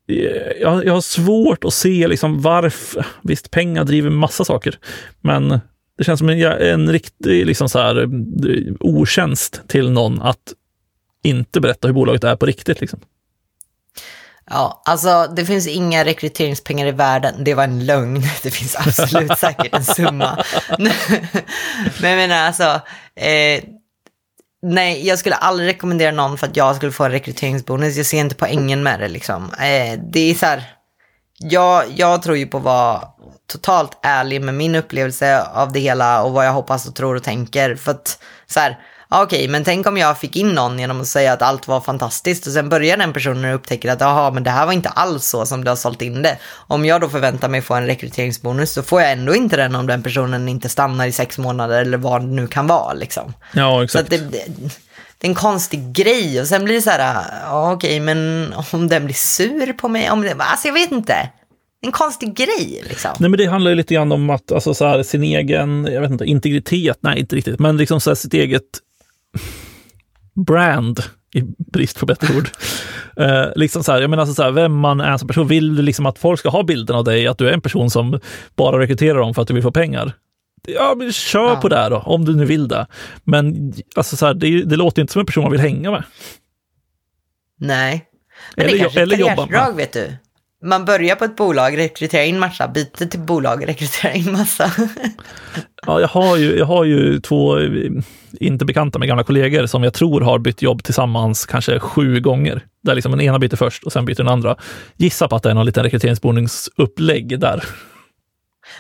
Eh, 0.10 0.62
jag, 0.62 0.86
jag 0.86 0.94
har 0.94 1.02
svårt 1.02 1.64
att 1.64 1.74
se 1.74 2.08
liksom 2.08 2.42
varför, 2.42 3.06
visst 3.22 3.52
pengar 3.52 3.84
driver 3.84 4.10
massa 4.10 4.46
saker, 4.46 4.76
men 5.22 5.60
det 5.98 6.04
känns 6.04 6.20
som 6.20 6.30
en, 6.30 6.42
en 6.44 6.92
riktig 6.92 7.46
liksom 7.46 7.70
så 7.70 7.80
här, 7.80 8.02
eh, 8.02 8.74
otjänst 8.80 9.62
till 9.68 9.92
någon 9.92 10.22
att 10.22 10.54
inte 11.24 11.62
berätta 11.62 11.88
hur 11.88 11.94
bolaget 11.94 12.24
är 12.24 12.36
på 12.36 12.46
riktigt. 12.46 12.82
Liksom. 12.82 13.00
Ja, 14.50 14.82
alltså 14.86 15.28
det 15.36 15.46
finns 15.46 15.68
inga 15.68 16.06
rekryteringspengar 16.06 16.88
i 16.88 16.92
världen. 16.92 17.44
Det 17.44 17.54
var 17.54 17.64
en 17.64 17.86
lögn. 17.86 18.24
Det 18.44 18.52
finns 18.52 18.76
absolut 18.76 19.40
säkert 19.40 19.76
en 19.76 19.84
summa. 19.84 20.44
Men 22.02 22.10
jag 22.10 22.18
menar 22.18 22.36
alltså, 22.36 22.82
eh, 23.16 23.64
nej, 24.62 25.08
jag 25.08 25.20
skulle 25.20 25.36
aldrig 25.36 25.70
rekommendera 25.70 26.12
någon 26.12 26.38
för 26.38 26.48
att 26.48 26.58
jag 26.58 26.76
skulle 26.76 26.92
få 26.92 27.04
en 27.04 27.12
rekryteringsbonus. 27.12 27.98
Jag 27.98 28.06
ser 28.06 28.20
inte 28.20 28.36
poängen 28.36 28.84
med 28.84 29.00
det 29.00 29.08
liksom. 29.08 29.44
Eh, 29.54 30.00
det 30.14 30.32
är 30.32 30.36
så 30.36 30.46
här, 30.46 30.64
jag, 31.40 31.84
jag 31.96 32.22
tror 32.22 32.38
ju 32.38 32.48
på 32.48 32.58
att 32.58 32.64
vara 32.64 33.02
totalt 33.48 34.00
ärlig 34.02 34.42
med 34.42 34.54
min 34.54 34.76
upplevelse 34.76 35.44
av 35.44 35.72
det 35.72 35.80
hela 35.80 36.24
och 36.24 36.32
vad 36.32 36.46
jag 36.46 36.54
hoppas 36.54 36.88
och 36.88 36.96
tror 36.96 37.16
och 37.16 37.24
tänker. 37.24 37.76
För 37.76 37.92
att 37.92 38.24
så 38.48 38.60
här, 38.60 38.78
okej, 39.10 39.24
okay, 39.24 39.48
men 39.48 39.64
tänk 39.64 39.88
om 39.88 39.98
jag 39.98 40.20
fick 40.20 40.36
in 40.36 40.50
någon 40.50 40.80
genom 40.80 41.02
att 41.02 41.08
säga 41.08 41.34
att 41.34 41.42
allt 41.42 41.68
var 41.68 41.82
fantastiskt 41.82 42.48
och 42.48 42.54
sen 42.54 42.70
börjar 42.70 42.98
den 42.98 43.14
personen 43.14 43.54
upptäcka 43.54 43.94
att 43.94 44.02
jaha, 44.02 44.32
men 44.32 44.44
det 44.44 44.50
här 44.50 44.66
var 44.66 44.74
inte 44.74 44.90
alls 44.90 45.26
så 45.26 45.46
som 45.46 45.64
du 45.64 45.70
har 45.72 45.76
sålt 45.76 46.02
in 46.02 46.22
det. 46.22 46.38
Om 46.68 46.86
jag 46.86 47.02
då 47.02 47.10
förväntar 47.10 47.50
mig 47.50 47.62
få 47.62 47.74
en 47.74 47.86
rekryteringsbonus 47.86 48.72
så 48.72 48.84
får 48.84 49.02
jag 49.02 49.12
ändå 49.12 49.36
inte 49.36 49.58
den 49.58 49.76
om 49.76 49.88
den 49.88 50.04
personen 50.04 50.50
inte 50.50 50.70
stannar 50.70 51.08
i 51.08 51.12
sex 51.12 51.38
månader 51.38 51.82
eller 51.82 51.98
vad 51.98 52.22
det 52.22 52.28
nu 52.28 52.48
kan 52.48 52.68
vara 52.68 52.94
liksom. 52.94 53.34
Ja, 53.54 53.84
exakt. 53.84 54.10
Det, 54.10 54.18
det, 54.18 54.46
det, 55.20 55.28
är 55.28 55.30
en 55.30 55.36
konstig 55.36 55.94
grej 55.94 56.42
och 56.42 56.48
sen 56.48 56.64
blir 56.64 56.76
det 56.76 56.82
så 56.82 56.90
här, 56.90 57.26
ja, 57.44 57.74
okej, 57.74 57.88
okay, 57.88 58.00
men 58.00 58.54
om 58.72 58.88
den 58.88 59.06
blir 59.06 59.16
sur 59.16 59.74
på 59.74 59.88
mig, 59.88 60.12
om 60.12 60.22
det, 60.22 60.36
alltså 60.38 60.68
jag 60.68 60.74
vet 60.74 60.92
inte 60.92 61.30
en 61.82 61.92
konstig 61.92 62.36
grej. 62.36 62.84
Liksom. 62.90 63.12
Nej, 63.20 63.30
men 63.30 63.38
det 63.38 63.46
handlar 63.46 63.72
ju 63.72 63.76
lite 63.76 63.94
grann 63.94 64.12
om 64.12 64.30
att 64.30 64.52
alltså, 64.52 64.74
så 64.74 64.86
här, 64.86 65.04
sin 65.04 65.24
egen 65.24 65.88
jag 65.92 66.02
vet 66.02 66.12
inte, 66.12 66.26
integritet, 66.26 66.98
nej 67.02 67.20
inte 67.20 67.36
riktigt, 67.36 67.60
men 67.60 67.78
liksom 67.78 68.02
så 68.02 68.10
här, 68.10 68.16
sitt 68.16 68.34
eget 68.34 68.64
brand, 70.46 71.00
i 71.34 71.42
brist 71.58 72.00
på 72.00 72.06
bättre 72.06 72.38
ord. 72.38 72.50
Eh, 73.20 73.48
liksom 73.56 73.84
så 73.84 73.92
här, 73.92 74.02
jag 74.02 74.10
menar 74.10 74.26
så 74.26 74.44
här, 74.44 74.52
vem 74.52 74.74
man 74.80 75.02
är 75.02 75.18
som 75.18 75.28
person. 75.28 75.48
Vill 75.48 75.76
du 75.76 75.82
liksom 75.82 76.06
att 76.06 76.20
folk 76.20 76.40
ska 76.40 76.50
ha 76.50 76.64
bilden 76.64 76.96
av 76.96 77.04
dig, 77.04 77.28
att 77.28 77.38
du 77.38 77.50
är 77.50 77.54
en 77.54 77.62
person 77.62 77.90
som 77.90 78.20
bara 78.56 78.80
rekryterar 78.80 79.20
dem 79.20 79.34
för 79.34 79.42
att 79.42 79.48
du 79.48 79.54
vill 79.54 79.64
få 79.64 79.72
pengar? 79.72 80.14
Ja, 80.68 80.96
men 80.98 81.12
kör 81.12 81.50
ja. 81.50 81.56
på 81.56 81.70
det 81.70 81.90
då, 81.90 81.98
om 81.98 82.26
du 82.26 82.36
nu 82.36 82.46
vill 82.46 82.68
det. 82.68 82.88
Men 83.24 83.74
alltså 83.96 84.18
så 84.18 84.26
här, 84.26 84.34
det, 84.34 84.64
det, 84.64 84.76
låter 84.76 85.02
inte 85.02 85.14
som 85.14 85.20
en 85.20 85.26
person 85.26 85.44
man 85.44 85.52
vill 85.52 85.62
hänga 85.62 85.92
med. 85.92 86.04
Nej. 87.60 88.06
Men 88.56 88.66
eller, 88.66 88.74
det 88.74 88.80
är 88.80 88.84
kanske 88.84 89.02
eller 89.02 89.16
ett 89.16 89.36
karriärdrag, 89.38 89.76
vet 89.76 89.94
du. 89.94 90.14
Man 90.68 90.86
börjar 90.86 91.16
på 91.16 91.26
ett 91.26 91.36
bolag, 91.36 91.78
rekryterar 91.78 92.24
in 92.24 92.40
massa, 92.40 92.68
byter 92.68 93.06
till 93.06 93.20
bolag, 93.20 93.68
rekryterar 93.68 94.14
in 94.14 94.32
massa. 94.32 94.72
ja, 95.86 96.02
jag 96.02 96.08
har, 96.08 96.38
ju, 96.38 96.58
jag 96.58 96.66
har 96.66 96.84
ju 96.84 97.20
två, 97.20 97.60
inte 98.40 98.66
bekanta 98.66 99.00
med 99.00 99.08
gamla 99.08 99.24
kollegor 99.24 99.66
som 99.66 99.84
jag 99.84 99.94
tror 99.94 100.22
har 100.22 100.40
bytt 100.40 100.62
jobb 100.62 100.84
tillsammans 100.84 101.46
kanske 101.46 101.80
sju 101.80 102.20
gånger. 102.20 102.62
Där 102.84 102.96
liksom 102.96 103.12
den 103.12 103.22
ena 103.22 103.40
byter 103.40 103.56
först 103.56 103.84
och 103.84 103.92
sen 103.92 104.06
byter 104.06 104.18
den 104.18 104.28
andra. 104.28 104.56
Gissa 104.98 105.28
på 105.28 105.36
att 105.36 105.44
det 105.44 105.50
är 105.50 105.54
någon 105.54 105.66
liten 105.66 105.84
rekryteringsbonusupplägg 105.84 107.40
där. 107.40 107.64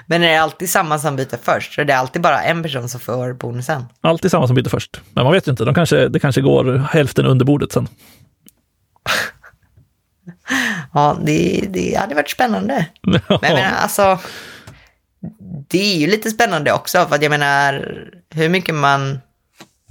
Men 0.05 0.23
är 0.23 0.27
det 0.27 0.41
alltid 0.41 0.69
samma 0.69 0.99
som 0.99 1.15
byter 1.15 1.37
först? 1.41 1.73
Så 1.73 1.81
är 1.81 1.85
det 1.85 1.97
alltid 1.97 2.21
bara 2.21 2.43
en 2.43 2.63
person 2.63 2.89
som 2.89 2.99
får 2.99 3.33
bonusen? 3.33 3.83
Alltid 4.01 4.31
samma 4.31 4.47
som 4.47 4.55
byter 4.55 4.69
först. 4.69 5.01
Men 5.13 5.23
man 5.23 5.33
vet 5.33 5.47
ju 5.47 5.51
inte, 5.51 5.65
de 5.65 5.75
kanske, 5.75 6.07
det 6.07 6.19
kanske 6.19 6.41
går 6.41 6.87
hälften 6.91 7.25
under 7.25 7.45
bordet 7.45 7.71
sen. 7.71 7.87
ja, 10.93 11.17
det, 11.21 11.65
det 11.69 11.95
hade 11.95 12.15
varit 12.15 12.29
spännande. 12.29 12.85
Men 13.01 13.21
jag 13.27 13.41
menar, 13.41 13.71
alltså, 13.81 14.19
det 15.67 15.93
är 15.93 15.97
ju 15.97 16.07
lite 16.07 16.29
spännande 16.29 16.71
också, 16.71 17.05
för 17.05 17.15
att 17.15 17.21
jag 17.21 17.29
menar, 17.29 17.97
hur 18.29 18.49
mycket 18.49 18.75
man 18.75 19.19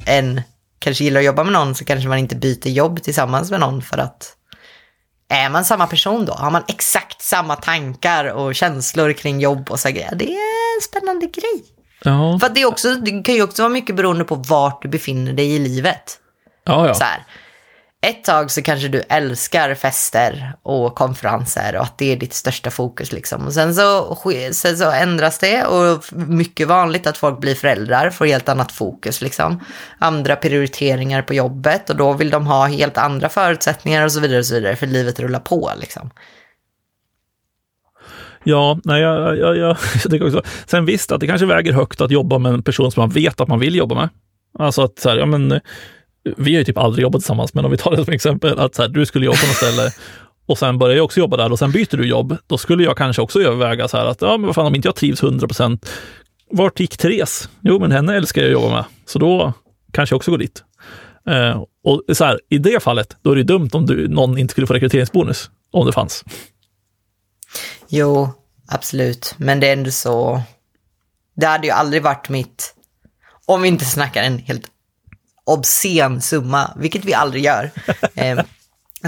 än 0.07 0.43
kanske 0.79 1.05
gillar 1.05 1.21
att 1.21 1.27
jobba 1.27 1.45
med 1.45 1.53
någon 1.53 1.75
så 1.75 1.85
kanske 1.85 2.09
man 2.09 2.19
inte 2.19 2.37
byter 2.37 2.69
jobb 2.69 3.03
tillsammans 3.03 3.51
med 3.51 3.61
någon 3.61 3.83
för 3.83 3.99
att 3.99 4.33
är 5.29 5.51
man 5.51 5.65
samma 5.65 5.87
person 5.87 6.25
då? 6.25 6.33
Har 6.33 6.51
man 6.51 6.63
exakt 6.69 7.23
samma 7.23 7.57
tankar 7.57 8.25
och 8.25 8.55
känslor 8.55 9.13
kring 9.13 9.41
jobb 9.41 9.71
och 9.71 9.81
så 9.81 9.89
grejer? 9.89 10.15
Det 10.15 10.33
är 10.33 10.77
en 10.77 10.83
spännande 10.83 11.27
grej. 11.27 11.65
Ja. 12.03 12.39
För 12.39 12.49
det, 12.49 12.63
är 12.63 12.67
också, 12.67 12.95
det 12.95 13.23
kan 13.23 13.35
ju 13.35 13.43
också 13.43 13.63
vara 13.63 13.73
mycket 13.73 13.97
beroende 13.97 14.25
på 14.25 14.35
vart 14.35 14.83
du 14.83 14.89
befinner 14.89 15.33
dig 15.33 15.55
i 15.55 15.59
livet. 15.59 16.19
Ja, 16.65 16.87
ja. 16.87 16.95
Så 16.95 17.05
här, 17.05 17.25
ett 18.09 18.25
tag 18.25 18.51
så 18.51 18.63
kanske 18.63 18.89
du 18.89 19.03
älskar 19.09 19.75
fester 19.75 20.53
och 20.63 20.95
konferenser 20.95 21.77
och 21.77 21.83
att 21.83 21.99
det 21.99 22.13
är 22.13 22.17
ditt 22.17 22.35
största 22.35 22.71
fokus 22.71 23.13
liksom. 23.13 23.47
Och 23.47 23.53
sen 23.53 23.75
så, 23.75 24.17
sen 24.53 24.77
så 24.77 24.91
ändras 24.91 25.39
det 25.39 25.65
och 25.65 26.05
mycket 26.13 26.69
vanligt 26.69 27.07
att 27.07 27.19
folk 27.19 27.41
blir 27.41 27.55
föräldrar, 27.55 28.11
får 28.11 28.27
helt 28.27 28.49
annat 28.49 28.73
fokus 28.73 29.23
liksom. 29.23 29.61
Andra 29.99 30.37
prioriteringar 30.37 31.23
på 31.23 31.35
jobbet 31.35 31.91
och 31.91 31.97
då 31.97 32.13
vill 32.13 32.31
de 32.31 32.47
ha 32.47 32.67
helt 32.67 32.99
andra 32.99 33.29
förutsättningar 33.29 34.05
och 34.05 34.13
så 34.13 34.21
vidare 34.21 34.39
och 34.39 34.47
så 34.47 34.55
vidare 34.55 34.77
för 34.77 34.87
livet 34.87 35.21
rullar 35.21 35.41
på 35.41 35.71
liksom. 35.81 36.11
Ja, 38.45 38.79
nej, 38.85 39.03
jag, 39.03 39.21
jag, 39.21 39.37
jag, 39.37 39.57
jag 39.57 39.77
tycker 40.03 40.27
också. 40.27 40.43
Sen 40.67 40.87
visst 40.87 41.13
att 41.13 41.21
det 41.21 41.27
kanske 41.27 41.47
väger 41.47 41.73
högt 41.73 42.01
att 42.01 42.11
jobba 42.11 42.39
med 42.39 42.53
en 42.53 42.63
person 42.63 42.93
som 42.93 43.01
man 43.01 43.11
vet 43.11 43.41
att 43.41 43.49
man 43.49 43.59
vill 43.59 43.75
jobba 43.75 43.95
med. 43.95 44.09
Alltså 44.59 44.83
att 44.83 44.99
så 44.99 45.09
här, 45.09 45.17
ja 45.17 45.27
men 45.27 45.61
vi 46.37 46.55
har 46.55 46.59
ju 46.59 46.65
typ 46.65 46.79
aldrig 46.79 47.03
jobbat 47.03 47.21
tillsammans, 47.21 47.55
men 47.55 47.65
om 47.65 47.71
vi 47.71 47.77
tar 47.77 47.91
det 47.91 48.05
som 48.05 48.15
exempel, 48.15 48.59
att 48.59 48.75
så 48.75 48.83
här, 48.83 48.89
du 48.89 49.07
skulle 49.07 49.27
jobba 49.27 49.39
på 49.39 49.47
något 49.47 49.57
ställe 49.57 49.91
och 50.47 50.59
sen 50.59 50.79
börjar 50.79 50.97
jag 50.97 51.05
också 51.05 51.21
jobba 51.21 51.37
där 51.37 51.53
och 51.53 51.59
sen 51.59 51.71
byter 51.71 51.97
du 51.97 52.09
jobb, 52.09 52.37
då 52.47 52.59
skulle 52.59 52.85
jag 52.85 52.97
kanske 52.97 53.23
också 53.23 53.41
överväga 53.41 53.89
så 53.89 53.97
här 53.97 54.07
att, 54.07 54.21
ja 54.21 54.37
men 54.37 54.47
vad 54.47 54.55
fan 54.55 54.67
om 54.67 54.75
inte 54.75 54.89
jag 54.89 54.97
trivs 54.97 55.23
100 55.23 55.47
procent, 55.47 55.91
vart 56.51 56.81
gick 56.81 56.97
Therese? 56.97 57.49
Jo, 57.61 57.79
men 57.79 57.93
henne 57.93 58.17
älskar 58.17 58.43
jag 58.43 58.49
att 58.49 58.53
jobba 58.53 58.75
med, 58.75 58.85
så 59.07 59.19
då 59.19 59.53
kanske 59.93 60.13
jag 60.13 60.17
också 60.17 60.31
går 60.31 60.39
dit. 60.39 60.65
Eh, 61.29 61.63
och 61.85 62.03
så 62.17 62.25
här, 62.25 62.41
i 62.49 62.59
det 62.59 62.83
fallet, 62.83 63.17
då 63.23 63.33
är 63.33 63.37
det 63.37 63.43
dumt 63.43 63.71
om 63.73 63.87
du, 63.87 64.09
någon 64.09 64.39
inte 64.39 64.53
skulle 64.53 64.67
få 64.67 64.75
rekryteringsbonus, 64.75 65.51
om 65.71 65.87
det 65.87 65.93
fanns. 65.93 66.25
Jo, 67.89 68.29
absolut, 68.69 69.35
men 69.39 69.61
det 69.61 69.69
är 69.69 69.73
ändå 69.73 69.91
så, 69.91 70.43
det 71.37 71.47
hade 71.47 71.67
ju 71.67 71.73
aldrig 71.73 72.03
varit 72.03 72.29
mitt, 72.29 72.75
om 73.47 73.63
vi 73.63 73.69
inte 73.69 73.85
snackar 73.85 74.23
en 74.23 74.39
helt 74.39 74.67
obscen 75.47 76.21
summa, 76.21 76.71
vilket 76.77 77.05
vi 77.05 77.15
aldrig 77.15 77.45
gör. 77.45 77.71
eh, 78.15 78.41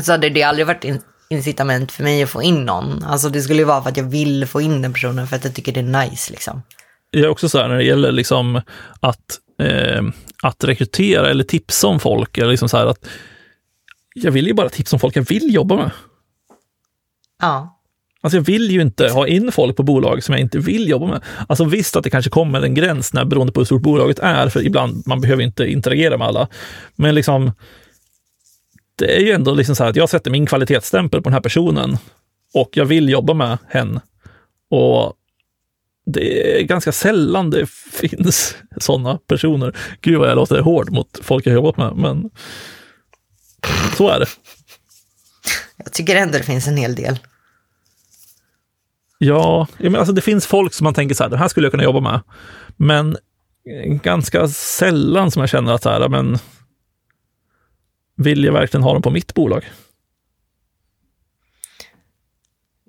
så 0.03 0.13
hade 0.13 0.29
det 0.29 0.43
aldrig 0.43 0.67
varit 0.67 0.85
in 0.85 1.01
incitament 1.31 1.93
för 1.93 2.03
mig 2.03 2.23
att 2.23 2.31
få 2.31 2.43
in 2.43 2.65
någon. 2.65 3.05
Alltså 3.05 3.29
det 3.29 3.43
skulle 3.43 3.59
ju 3.59 3.65
vara 3.65 3.83
för 3.83 3.91
att 3.91 3.97
jag 3.97 4.05
vill 4.05 4.47
få 4.47 4.61
in 4.61 4.83
den 4.83 4.93
personen 4.93 5.27
för 5.27 5.37
att 5.37 5.45
jag 5.45 5.55
tycker 5.55 5.73
det 5.73 5.81
är 5.81 6.09
nice 6.09 6.33
liksom. 6.33 6.63
Jag 7.11 7.25
är 7.25 7.29
också 7.29 7.49
så 7.49 7.59
här 7.59 7.69
när 7.69 7.77
det 7.77 7.85
gäller 7.85 8.13
liksom 8.13 8.61
att, 9.01 9.39
eh, 9.63 10.03
att 10.43 10.65
rekrytera 10.65 11.31
eller 11.31 11.45
tipsa 11.45 11.87
om 11.87 12.01
folk, 12.01 12.39
eller 12.39 12.51
liksom 12.51 12.69
så 12.69 12.77
här 12.77 12.87
att 12.87 13.09
jag 14.15 14.33
vill 14.33 14.47
ju 14.47 14.55
bara 14.55 14.69
tipsa 14.69 14.97
om 14.97 15.01
folk 15.01 15.17
jag 15.17 15.29
vill 15.29 15.55
jobba 15.55 15.77
med. 15.77 15.91
Ja. 17.43 17.78
Alltså 18.21 18.37
jag 18.37 18.43
vill 18.43 18.71
ju 18.71 18.83
inte 18.83 19.09
ha 19.09 19.27
in 19.27 19.53
folk 19.53 19.77
på 19.77 19.83
bolag 19.83 20.23
som 20.25 20.33
jag 20.33 20.41
inte 20.41 20.59
vill 20.59 20.89
jobba 20.89 21.07
med. 21.07 21.21
Alltså 21.49 21.65
visst 21.65 21.97
att 21.97 22.05
det 22.05 22.11
kanske 22.11 22.31
kommer 22.31 22.63
en 22.63 22.75
gräns 22.75 23.13
när, 23.13 23.25
beroende 23.25 23.53
på 23.53 23.61
hur 23.61 23.65
stort 23.65 23.83
bolaget 23.83 24.19
är, 24.19 24.49
för 24.49 24.67
ibland 24.67 25.03
man 25.07 25.21
behöver 25.21 25.43
inte 25.43 25.67
interagera 25.67 26.19
med 26.19 26.27
alla. 26.27 26.49
Men 26.97 27.15
liksom, 27.15 27.53
det 28.97 29.17
är 29.17 29.21
ju 29.21 29.33
ändå 29.33 29.55
liksom 29.55 29.77
så 29.77 29.83
här 29.83 29.91
att 29.91 29.97
jag 29.97 30.09
sätter 30.09 30.31
min 30.31 30.47
kvalitetsstämpel 30.47 31.23
på 31.23 31.29
den 31.29 31.35
här 31.35 31.41
personen 31.41 31.99
och 32.55 32.71
jag 32.73 32.85
vill 32.85 33.09
jobba 33.09 33.35
med 33.35 33.59
hen. 33.69 34.01
Och 34.71 35.15
det 36.07 36.59
är 36.61 36.63
ganska 36.63 36.93
sällan 36.93 37.51
det 37.51 37.71
finns 37.93 38.57
sådana 38.77 39.19
personer. 39.27 39.77
Gud 40.01 40.19
vad 40.19 40.29
jag 40.29 40.37
låter 40.37 40.61
hård 40.61 40.91
mot 40.91 41.19
folk 41.23 41.47
jag 41.47 41.55
jobbat 41.55 41.77
med, 41.77 41.97
men 41.97 42.31
så 43.97 44.09
är 44.09 44.21
det. 44.21 44.27
Jag 45.77 45.93
tycker 45.93 46.17
ändå 46.17 46.39
det 46.39 46.45
finns 46.45 46.69
en 46.69 46.77
hel 46.77 46.95
del. 46.95 47.19
Ja, 49.19 49.67
men 49.79 49.97
alltså 49.97 50.13
det 50.13 50.21
finns 50.21 50.47
folk 50.47 50.75
som 50.75 50.85
man 50.85 50.95
tänker 50.95 51.15
så 51.15 51.23
här, 51.25 51.31
det 51.31 51.37
här 51.37 51.49
skulle 51.49 51.67
jag 51.67 51.73
kunna 51.73 51.85
jobba 51.85 52.01
med. 52.01 52.21
Men 52.77 53.17
ganska 54.03 54.49
sällan 54.49 55.31
som 55.31 55.41
jag 55.41 55.49
känner 55.49 55.73
att 55.73 55.83
så 55.83 55.91
här, 55.91 56.09
men 56.09 56.39
vill 58.17 58.45
jag 58.45 58.53
verkligen 58.53 58.85
ha 58.85 58.93
dem 58.93 59.03
på 59.03 59.11
mitt 59.11 59.35
bolag? 59.35 59.65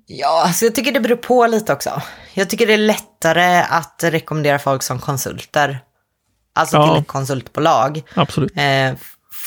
Ja, 0.06 0.42
alltså 0.46 0.64
jag 0.64 0.74
tycker 0.74 0.92
det 0.92 1.00
beror 1.00 1.16
på 1.16 1.46
lite 1.46 1.72
också. 1.72 2.02
Jag 2.34 2.50
tycker 2.50 2.66
det 2.66 2.72
är 2.72 2.78
lättare 2.78 3.62
att 3.70 4.00
rekommendera 4.04 4.58
folk 4.58 4.82
som 4.82 4.98
konsulter. 4.98 5.78
Alltså 6.52 6.76
Ja. 6.76 6.92
till 6.92 7.00
ett 7.02 7.08
konsultbolag. 7.08 8.02
Absolut. 8.14 8.52
Eh, 8.56 8.92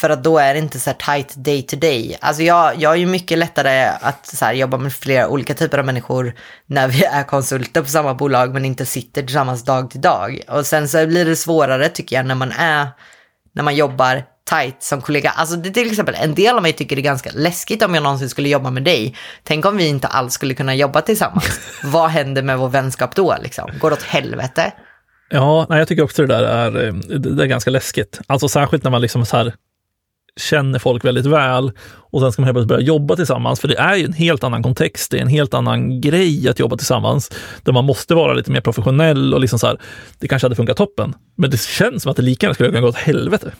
för 0.00 0.10
att 0.10 0.24
då 0.24 0.38
är 0.38 0.54
det 0.54 0.60
inte 0.60 0.80
så 0.80 0.90
här 0.90 1.16
tight 1.16 1.34
day 1.36 1.62
to 1.62 1.76
day. 1.76 2.16
Alltså 2.20 2.42
jag, 2.42 2.80
jag 2.80 2.92
är 2.92 2.96
ju 2.96 3.06
mycket 3.06 3.38
lättare 3.38 3.84
att 4.00 4.26
så 4.26 4.44
här, 4.44 4.52
jobba 4.52 4.76
med 4.76 4.92
flera 4.92 5.28
olika 5.28 5.54
typer 5.54 5.78
av 5.78 5.84
människor 5.84 6.34
när 6.66 6.88
vi 6.88 7.04
är 7.04 7.22
konsulter 7.22 7.82
på 7.82 7.88
samma 7.88 8.14
bolag 8.14 8.54
men 8.54 8.64
inte 8.64 8.86
sitter 8.86 9.22
tillsammans 9.22 9.64
dag 9.64 9.90
till 9.90 10.00
dag. 10.00 10.40
Och 10.48 10.66
sen 10.66 10.88
så 10.88 11.06
blir 11.06 11.24
det 11.24 11.36
svårare 11.36 11.88
tycker 11.88 12.16
jag 12.16 12.26
när 12.26 12.34
man 12.34 12.52
är, 12.52 12.88
när 13.52 13.62
man 13.62 13.76
jobbar 13.76 14.22
tight 14.50 14.82
som 14.82 15.00
kollega. 15.00 15.30
Alltså 15.30 15.56
det 15.56 15.68
är 15.68 15.72
till 15.72 15.90
exempel 15.90 16.16
en 16.18 16.34
del 16.34 16.56
av 16.56 16.62
mig 16.62 16.72
tycker 16.72 16.96
det 16.96 17.02
är 17.02 17.04
ganska 17.04 17.30
läskigt 17.34 17.82
om 17.82 17.94
jag 17.94 18.02
någonsin 18.02 18.28
skulle 18.28 18.48
jobba 18.48 18.70
med 18.70 18.84
dig. 18.84 19.16
Tänk 19.42 19.66
om 19.66 19.76
vi 19.76 19.86
inte 19.86 20.06
alls 20.06 20.34
skulle 20.34 20.54
kunna 20.54 20.74
jobba 20.74 21.00
tillsammans. 21.00 21.60
Vad 21.84 22.10
händer 22.10 22.42
med 22.42 22.58
vår 22.58 22.68
vänskap 22.68 23.14
då 23.14 23.36
liksom? 23.42 23.70
Går 23.80 23.90
det 23.90 23.96
åt 23.96 24.02
helvete? 24.02 24.72
Ja, 25.30 25.66
nej, 25.68 25.78
jag 25.78 25.88
tycker 25.88 26.02
också 26.02 26.22
det 26.22 26.28
där 26.28 26.42
är, 26.42 26.86
eh, 26.86 26.94
det 26.94 27.34
det 27.34 27.42
är 27.42 27.46
ganska 27.46 27.70
läskigt. 27.70 28.20
Alltså 28.26 28.48
särskilt 28.48 28.84
när 28.84 28.90
man 28.90 29.00
liksom 29.00 29.26
så 29.26 29.36
här 29.36 29.54
känner 30.40 30.78
folk 30.78 31.04
väldigt 31.04 31.26
väl 31.26 31.72
och 31.86 32.20
sen 32.20 32.32
ska 32.32 32.42
man 32.42 32.46
helt 32.46 32.54
plötsligt 32.54 32.68
börja 32.68 32.86
jobba 32.86 33.16
tillsammans, 33.16 33.60
för 33.60 33.68
det 33.68 33.78
är 33.78 33.94
ju 33.94 34.04
en 34.04 34.12
helt 34.12 34.44
annan 34.44 34.62
kontext, 34.62 35.10
det 35.10 35.16
är 35.16 35.22
en 35.22 35.28
helt 35.28 35.54
annan 35.54 36.00
grej 36.00 36.48
att 36.48 36.58
jobba 36.58 36.76
tillsammans, 36.76 37.30
där 37.62 37.72
man 37.72 37.84
måste 37.84 38.14
vara 38.14 38.32
lite 38.32 38.50
mer 38.50 38.60
professionell 38.60 39.34
och 39.34 39.40
liksom 39.40 39.58
så 39.58 39.66
här, 39.66 39.80
det 40.18 40.28
kanske 40.28 40.46
hade 40.46 40.56
funkat 40.56 40.76
toppen, 40.76 41.14
men 41.36 41.50
det 41.50 41.60
känns 41.60 42.02
som 42.02 42.10
att 42.10 42.16
det 42.16 42.22
lika 42.22 42.46
gärna 42.46 42.54
skulle 42.54 42.68
kunna 42.68 42.80
gå 42.80 42.88
åt 42.88 42.96
helvete. 42.96 43.52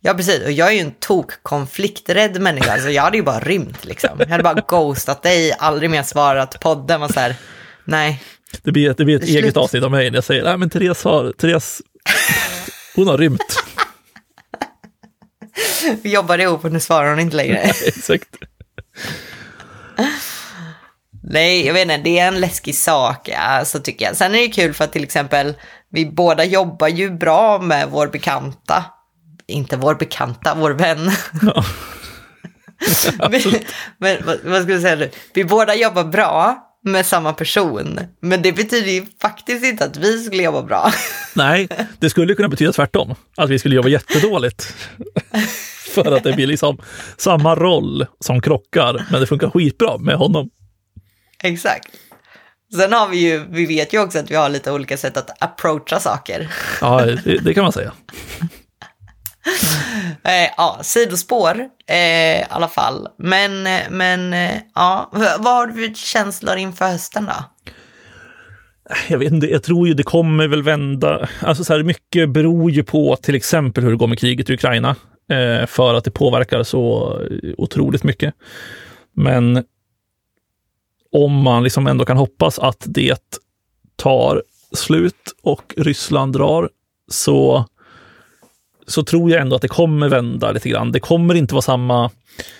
Ja, 0.00 0.14
precis. 0.14 0.44
Och 0.44 0.52
jag 0.52 0.68
är 0.68 0.72
ju 0.72 0.80
en 0.80 0.90
tok 0.90 1.42
konflikträdd 1.42 2.40
människa. 2.40 2.72
Alltså, 2.72 2.90
jag 2.90 3.02
hade 3.02 3.16
ju 3.16 3.22
bara 3.22 3.40
rymt 3.40 3.84
liksom. 3.84 4.10
Jag 4.18 4.26
hade 4.26 4.42
bara 4.42 4.62
ghostat 4.68 5.22
dig, 5.22 5.52
aldrig 5.58 5.90
mer 5.90 6.02
svarat 6.02 6.60
podden. 6.60 7.02
Och 7.02 7.10
så 7.10 7.20
här, 7.20 7.34
nej. 7.84 8.22
Det 8.62 8.72
blir, 8.72 8.94
det 8.96 9.04
blir 9.04 9.16
ett 9.16 9.22
är 9.22 9.26
eget 9.26 9.42
slut. 9.42 9.56
avsnitt 9.56 9.84
av 9.84 9.90
mig 9.90 10.10
när 10.10 10.16
jag 10.16 10.24
säger, 10.24 10.44
nej 10.44 10.56
men 10.56 10.70
Therese 10.70 11.04
har, 11.04 11.32
Therese, 11.32 11.82
hon 12.96 13.08
har 13.08 13.18
rymt. 13.18 13.65
Vi 16.02 16.12
jobbade 16.12 16.42
ihop 16.42 16.64
och 16.64 16.72
nu 16.72 16.80
svarar 16.80 17.10
hon 17.10 17.20
inte 17.20 17.36
längre. 17.36 17.58
Exakt. 17.86 18.28
Nej, 21.22 21.66
jag 21.66 21.74
vet 21.74 21.82
inte. 21.82 21.96
Det 21.96 22.18
är 22.18 22.28
en 22.28 22.40
läskig 22.40 22.74
sak, 22.74 23.28
ja, 23.28 23.64
så 23.64 23.78
tycker 23.78 24.04
jag. 24.04 24.16
Sen 24.16 24.34
är 24.34 24.38
det 24.38 24.48
kul 24.48 24.74
för 24.74 24.84
att 24.84 24.92
till 24.92 25.04
exempel, 25.04 25.54
vi 25.90 26.06
båda 26.06 26.44
jobbar 26.44 26.88
ju 26.88 27.10
bra 27.10 27.58
med 27.58 27.88
vår 27.90 28.06
bekanta. 28.06 28.84
Inte 29.46 29.76
vår 29.76 29.94
bekanta, 29.94 30.54
vår 30.54 30.70
vän. 30.70 31.10
Ja. 31.42 31.64
men, 33.30 33.42
men 33.98 34.26
vad, 34.26 34.38
vad 34.44 34.62
ska 34.62 34.72
jag 34.72 34.82
säga 34.82 34.96
nu? 34.96 35.10
Vi 35.34 35.44
båda 35.44 35.74
jobbar 35.74 36.04
bra 36.04 36.66
med 36.86 37.06
samma 37.06 37.32
person. 37.32 38.00
Men 38.20 38.42
det 38.42 38.52
betyder 38.52 38.90
ju 38.90 39.06
faktiskt 39.20 39.64
inte 39.64 39.84
att 39.84 39.96
vi 39.96 40.24
skulle 40.24 40.42
jobba 40.42 40.62
bra. 40.62 40.92
Nej, 41.34 41.68
det 41.98 42.10
skulle 42.10 42.34
kunna 42.34 42.48
betyda 42.48 42.72
tvärtom, 42.72 43.14
att 43.36 43.50
vi 43.50 43.58
skulle 43.58 43.76
jobba 43.76 43.88
jättedåligt. 43.88 44.74
För 45.94 46.16
att 46.16 46.22
det 46.22 46.32
blir 46.32 46.46
liksom 46.46 46.78
samma 47.16 47.54
roll 47.54 48.06
som 48.20 48.40
krockar, 48.40 49.06
men 49.10 49.20
det 49.20 49.26
funkar 49.26 49.50
skitbra 49.50 49.98
med 49.98 50.16
honom. 50.16 50.50
Exakt. 51.42 51.88
Sen 52.74 52.92
har 52.92 53.08
vi 53.08 53.16
ju, 53.16 53.44
vi 53.50 53.66
vet 53.66 53.92
ju 53.92 54.02
också 54.02 54.18
att 54.18 54.30
vi 54.30 54.34
har 54.34 54.48
lite 54.48 54.72
olika 54.72 54.96
sätt 54.96 55.16
att 55.16 55.42
approacha 55.42 56.00
saker. 56.00 56.48
Ja, 56.80 57.04
det, 57.04 57.38
det 57.38 57.54
kan 57.54 57.62
man 57.62 57.72
säga. 57.72 57.92
Eh, 60.24 60.50
ja, 60.56 60.78
sidospår 60.82 61.60
eh, 61.86 62.40
i 62.40 62.44
alla 62.50 62.68
fall. 62.68 63.08
Men, 63.18 63.66
eh, 63.66 63.80
men 63.90 64.32
eh, 64.32 64.54
ja, 64.74 65.10
V- 65.14 65.26
vad 65.38 65.54
har 65.54 65.66
du 65.66 65.72
för 65.72 65.94
känslor 65.94 66.56
inför 66.56 66.84
hösten 66.88 67.26
då? 67.26 67.32
Jag 69.08 69.18
vet 69.18 69.32
inte, 69.32 69.46
jag 69.46 69.62
tror 69.62 69.88
ju 69.88 69.94
det 69.94 70.02
kommer 70.02 70.48
väl 70.48 70.62
vända. 70.62 71.28
Alltså 71.40 71.64
så 71.64 71.72
här, 71.72 71.82
mycket 71.82 72.30
beror 72.30 72.70
ju 72.70 72.82
på 72.82 73.16
till 73.16 73.34
exempel 73.34 73.84
hur 73.84 73.90
det 73.90 73.96
går 73.96 74.06
med 74.06 74.18
kriget 74.18 74.50
i 74.50 74.54
Ukraina, 74.54 74.96
eh, 75.30 75.66
för 75.66 75.94
att 75.94 76.04
det 76.04 76.10
påverkar 76.10 76.62
så 76.62 77.16
otroligt 77.58 78.04
mycket. 78.04 78.34
Men 79.14 79.64
om 81.12 81.32
man 81.32 81.62
liksom 81.62 81.86
ändå 81.86 82.04
kan 82.04 82.16
hoppas 82.16 82.58
att 82.58 82.82
det 82.86 83.38
tar 83.96 84.42
slut 84.72 85.14
och 85.42 85.74
Ryssland 85.76 86.32
drar, 86.32 86.70
så, 87.10 87.64
så 88.86 89.02
tror 89.04 89.30
jag 89.30 89.40
ändå 89.40 89.56
att 89.56 89.62
det 89.62 89.68
kommer 89.68 90.08
vända 90.08 90.52
lite 90.52 90.68
grann. 90.68 90.92
Det 90.92 91.00
kommer 91.00 91.34
inte 91.34 91.54
vara 91.54 91.62
samma, 91.62 92.10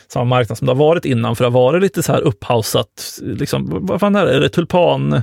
samma 0.09 0.25
marknad 0.25 0.59
som 0.59 0.67
det 0.67 0.73
har 0.73 0.79
varit 0.79 1.05
innan, 1.05 1.37
för 1.37 1.45
det 1.45 1.51
har 1.51 1.61
varit 1.61 1.83
lite 1.83 2.03
så 2.03 2.13
här 2.13 2.21
upphausat, 2.21 3.19
liksom, 3.23 3.87
vad 3.87 4.01
fan 4.01 4.17
är 4.17 4.27
det, 4.27 4.35
är 4.37 4.41
det 4.41 4.49
tulpan, 4.49 5.23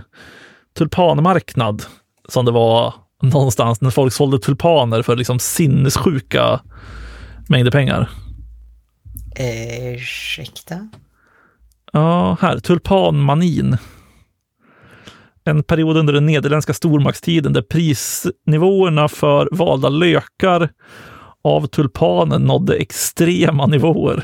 tulpanmarknad 0.78 1.84
som 2.30 2.46
det 2.46 2.52
var 2.52 2.94
någonstans 3.22 3.82
när 3.82 3.90
folk 3.90 4.14
sålde 4.14 4.40
tulpaner 4.40 5.02
för 5.02 5.16
liksom 5.16 5.40
sinnessjuka 5.40 6.60
mängder 7.50 7.72
pengar. 7.72 8.10
Ursäkta? 9.40 10.90
Ja, 11.92 12.38
här, 12.42 12.60
tulpanmanin. 12.60 13.78
En 15.46 15.64
period 15.64 15.98
under 15.98 16.14
den 16.14 16.26
nederländska 16.26 16.74
stormaktstiden 16.74 17.54
där 17.54 17.62
prisnivåerna 17.62 19.08
för 19.08 19.50
valda 19.52 19.90
lökar 19.90 20.70
av 21.44 21.68
tulpanen 21.68 22.42
nådde 22.42 22.76
extrema 22.76 23.68
nivåer. 23.68 24.24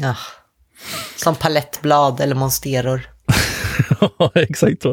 Ja. 0.00 0.16
Som 1.16 1.34
palettblad 1.34 2.20
eller 2.20 2.34
monsteror. 2.34 3.00
Ja, 4.18 4.30
exakt 4.34 4.82
så. 4.82 4.90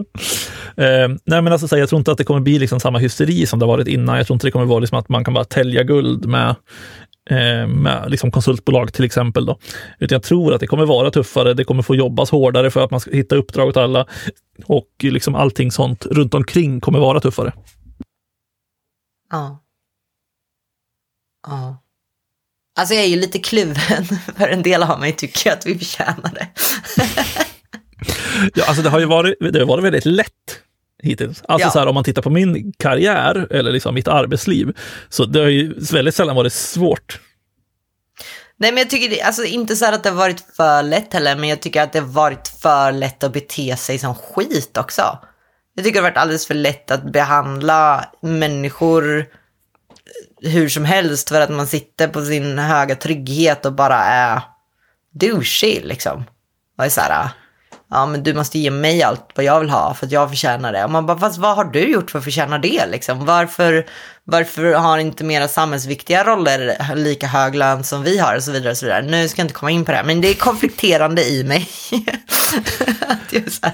Eh, 0.77 1.07
nej, 1.25 1.41
men 1.41 1.47
alltså, 1.47 1.67
här, 1.71 1.77
jag 1.77 1.89
tror 1.89 1.99
inte 1.99 2.11
att 2.11 2.17
det 2.17 2.23
kommer 2.23 2.39
bli 2.39 2.59
liksom 2.59 2.79
samma 2.79 2.99
hysteri 2.99 3.45
som 3.45 3.59
det 3.59 3.65
varit 3.65 3.87
innan. 3.87 4.17
Jag 4.17 4.27
tror 4.27 4.35
inte 4.35 4.47
det 4.47 4.51
kommer 4.51 4.65
vara 4.65 4.79
liksom 4.79 4.99
att 4.99 5.09
man 5.09 5.25
kan 5.25 5.33
bara 5.33 5.45
tälja 5.45 5.83
guld 5.83 6.25
med, 6.25 6.55
med 7.67 8.05
liksom 8.07 8.31
konsultbolag 8.31 8.93
till 8.93 9.05
exempel. 9.05 9.45
Då. 9.45 9.59
Utan 9.99 10.15
jag 10.15 10.23
tror 10.23 10.53
att 10.53 10.59
det 10.59 10.67
kommer 10.67 10.85
vara 10.85 11.11
tuffare. 11.11 11.53
Det 11.53 11.63
kommer 11.63 11.83
få 11.83 11.95
jobbas 11.95 12.29
hårdare 12.29 12.71
för 12.71 12.83
att 12.83 12.91
man 12.91 12.99
ska 12.99 13.11
hitta 13.11 13.35
uppdrag 13.35 13.67
åt 13.67 13.77
alla. 13.77 14.07
Och 14.65 14.89
liksom 15.01 15.35
allting 15.35 15.71
sånt 15.71 16.05
runt 16.05 16.33
omkring 16.33 16.81
kommer 16.81 16.99
vara 16.99 17.19
tuffare. 17.19 17.53
Ja. 19.31 19.63
Ja. 21.47 21.81
Alltså 22.77 22.95
jag 22.95 23.03
är 23.03 23.07
ju 23.07 23.15
lite 23.15 23.39
kluven, 23.39 24.05
för 24.37 24.47
en 24.47 24.63
del 24.63 24.83
av 24.83 24.99
mig 24.99 25.11
tycker 25.11 25.51
att 25.51 25.65
vi 25.65 25.77
förtjänar 25.77 26.33
det. 26.33 26.47
Ja, 28.55 28.65
alltså 28.67 28.83
det 28.83 28.89
har 28.89 28.99
ju 28.99 29.05
varit, 29.05 29.35
det 29.39 29.59
har 29.59 29.65
varit 29.65 29.83
väldigt 29.83 30.05
lätt 30.05 30.61
hittills. 31.03 31.43
Alltså 31.47 31.67
Ja. 31.67 31.71
så 31.71 31.79
här, 31.79 31.87
om 31.87 31.95
man 31.95 32.03
tittar 32.03 32.21
på 32.21 32.29
min 32.29 32.73
karriär 32.79 33.47
eller 33.51 33.71
liksom 33.71 33.95
mitt 33.95 34.07
arbetsliv, 34.07 34.77
så 35.09 35.25
det 35.25 35.39
har 35.39 35.47
ju 35.47 35.73
väldigt 35.91 36.15
sällan 36.15 36.35
varit 36.35 36.53
svårt. 36.53 37.19
Nej 38.57 38.71
men 38.71 38.77
jag 38.77 38.89
tycker 38.89 39.09
det, 39.09 39.21
alltså 39.21 39.43
inte 39.43 39.75
så 39.75 39.85
här 39.85 39.93
att 39.93 40.03
det 40.03 40.09
har 40.09 40.17
varit 40.17 40.45
för 40.57 40.83
lätt 40.83 41.13
heller, 41.13 41.35
men 41.35 41.49
jag 41.49 41.61
tycker 41.61 41.81
att 41.81 41.93
det 41.93 41.99
har 41.99 42.07
varit 42.07 42.47
för 42.47 42.91
lätt 42.91 43.23
att 43.23 43.33
bete 43.33 43.77
sig 43.77 43.99
som 43.99 44.15
skit 44.15 44.77
också. 44.77 45.19
Jag 45.75 45.85
tycker 45.85 45.99
det 45.99 46.05
har 46.05 46.11
varit 46.11 46.17
alldeles 46.21 46.47
för 46.47 46.53
lätt 46.53 46.91
att 46.91 47.11
behandla 47.11 48.05
människor 48.21 49.25
hur 50.41 50.69
som 50.69 50.85
helst 50.85 51.29
för 51.29 51.41
att 51.41 51.49
man 51.49 51.67
sitter 51.67 52.07
på 52.07 52.25
sin 52.25 52.59
höga 52.59 52.95
trygghet 52.95 53.65
och 53.65 53.73
bara 53.73 53.97
är 54.03 54.41
douchig 55.13 55.81
liksom. 55.85 56.23
Och 56.77 56.85
är 56.85 56.89
så 56.89 57.01
här, 57.01 57.29
ja 57.95 58.05
men 58.05 58.23
du 58.23 58.33
måste 58.33 58.59
ge 58.59 58.71
mig 58.71 59.03
allt 59.03 59.29
vad 59.35 59.45
jag 59.45 59.59
vill 59.59 59.69
ha 59.69 59.93
för 59.93 60.05
att 60.05 60.11
jag 60.11 60.29
förtjänar 60.29 60.71
det. 60.71 60.83
Och 60.83 60.91
man 60.91 61.05
bara, 61.05 61.17
fast 61.17 61.37
vad 61.37 61.55
har 61.55 61.65
du 61.65 61.91
gjort 61.91 62.11
för 62.11 62.19
att 62.19 62.25
förtjäna 62.25 62.57
det 62.57 62.85
liksom? 62.91 63.25
Varför, 63.25 63.85
varför 64.23 64.73
har 64.73 64.97
inte 64.97 65.23
mera 65.23 65.47
samhällsviktiga 65.47 66.23
roller 66.23 66.95
lika 66.95 67.27
hög 67.27 67.55
lön 67.55 67.83
som 67.83 68.03
vi 68.03 68.17
har 68.17 68.35
och 68.35 68.43
så 68.43 68.51
vidare 68.51 68.71
och 68.71 68.77
så 68.77 68.85
vidare. 68.85 69.01
Nu 69.01 69.27
ska 69.27 69.41
jag 69.41 69.43
inte 69.43 69.53
komma 69.53 69.71
in 69.71 69.85
på 69.85 69.91
det 69.91 69.97
här, 69.97 70.03
men 70.03 70.21
det 70.21 70.29
är 70.29 70.33
konflikterande 70.33 71.23
i 71.23 71.43
mig. 71.43 71.69
att 73.07 73.33
jag 73.33 73.51
så 73.51 73.59
här, 73.61 73.73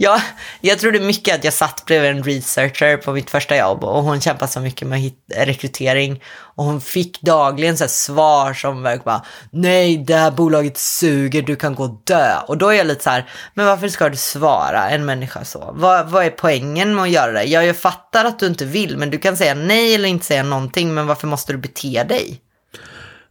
jag, 0.00 0.20
jag 0.60 0.78
trodde 0.78 1.00
mycket 1.00 1.34
att 1.34 1.44
jag 1.44 1.52
satt 1.52 1.84
bredvid 1.86 2.10
en 2.10 2.22
researcher 2.22 2.96
på 2.96 3.12
mitt 3.12 3.30
första 3.30 3.56
jobb 3.56 3.84
och 3.84 4.02
hon 4.02 4.20
kämpade 4.20 4.50
så 4.50 4.60
mycket 4.60 4.88
med 4.88 5.00
hit, 5.00 5.18
rekrytering 5.36 6.22
och 6.56 6.64
hon 6.64 6.80
fick 6.80 7.20
dagligen 7.20 7.76
så 7.76 7.88
svar 7.88 8.54
som 8.54 8.82
verkar 8.82 9.04
bara 9.04 9.24
nej, 9.50 9.96
det 9.96 10.14
här 10.14 10.30
bolaget 10.30 10.78
suger, 10.78 11.42
du 11.42 11.56
kan 11.56 11.74
gå 11.74 11.84
och 11.84 12.02
dö. 12.04 12.36
Och 12.46 12.58
då 12.58 12.68
är 12.68 12.72
jag 12.72 12.86
lite 12.86 13.02
så 13.02 13.10
här, 13.10 13.28
men 13.54 13.66
varför 13.66 13.88
ska 13.88 14.08
du 14.08 14.16
svara 14.16 14.90
en 14.90 15.04
människa 15.04 15.44
så? 15.44 15.70
Vad, 15.74 16.10
vad 16.10 16.24
är 16.24 16.30
poängen 16.30 16.94
med 16.94 17.04
att 17.04 17.10
göra 17.10 17.32
det? 17.32 17.44
Jag, 17.44 17.66
jag 17.66 17.76
fattar 17.76 18.24
att 18.24 18.38
du 18.38 18.46
inte 18.46 18.64
vill, 18.64 18.96
men 18.96 19.10
du 19.10 19.18
kan 19.18 19.36
säga 19.36 19.54
nej 19.54 19.94
eller 19.94 20.08
inte 20.08 20.26
säga 20.26 20.42
någonting, 20.42 20.94
men 20.94 21.06
varför 21.06 21.26
måste 21.26 21.52
du 21.52 21.58
bete 21.58 22.04
dig? 22.04 22.40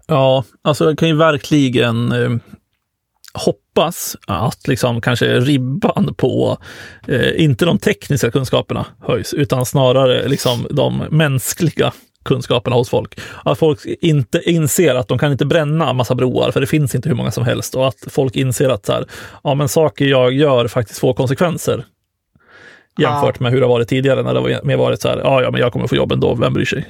Ja, 0.07 0.43
alltså 0.61 0.85
jag 0.85 0.97
kan 0.97 1.07
ju 1.07 1.15
verkligen 1.15 2.11
eh, 2.11 2.29
hoppas 3.79 4.17
att 4.27 4.67
liksom 4.67 5.01
kanske 5.01 5.39
ribban 5.39 6.13
på, 6.17 6.57
eh, 7.07 7.41
inte 7.43 7.65
de 7.65 7.79
tekniska 7.79 8.31
kunskaperna 8.31 8.85
höjs, 9.01 9.33
utan 9.33 9.65
snarare 9.65 10.27
liksom 10.27 10.67
de 10.69 10.97
mänskliga 10.97 11.93
kunskaperna 12.25 12.75
hos 12.75 12.89
folk. 12.89 13.19
Att 13.45 13.59
folk 13.59 13.79
inte 13.85 14.41
inser 14.49 14.95
att 14.95 15.07
de 15.07 15.17
kan 15.17 15.31
inte 15.31 15.45
bränna 15.45 15.93
massa 15.93 16.15
broar, 16.15 16.51
för 16.51 16.61
det 16.61 16.67
finns 16.67 16.95
inte 16.95 17.09
hur 17.09 17.15
många 17.15 17.31
som 17.31 17.43
helst. 17.43 17.75
Och 17.75 17.87
att 17.87 17.97
folk 18.07 18.35
inser 18.35 18.69
att 18.69 18.85
så 18.85 18.93
här, 18.93 19.05
ja, 19.43 19.55
men 19.55 19.69
saker 19.69 20.05
jag 20.05 20.33
gör 20.33 20.67
faktiskt 20.67 20.99
får 20.99 21.13
konsekvenser. 21.13 21.85
Jämfört 22.97 23.35
ja. 23.39 23.43
med 23.43 23.51
hur 23.51 23.59
det 23.59 23.65
har 23.65 23.73
varit 23.73 23.89
tidigare, 23.89 24.23
när 24.23 24.33
det 24.33 24.39
var 24.39 24.65
mer 24.65 24.77
varit 24.77 25.01
så 25.01 25.09
här, 25.09 25.17
ja, 25.17 25.41
ja, 25.41 25.51
men 25.51 25.61
jag 25.61 25.73
kommer 25.73 25.87
få 25.87 25.95
jobb 25.95 26.11
ändå, 26.11 26.35
vem 26.35 26.53
bryr 26.53 26.65
sig? 26.65 26.85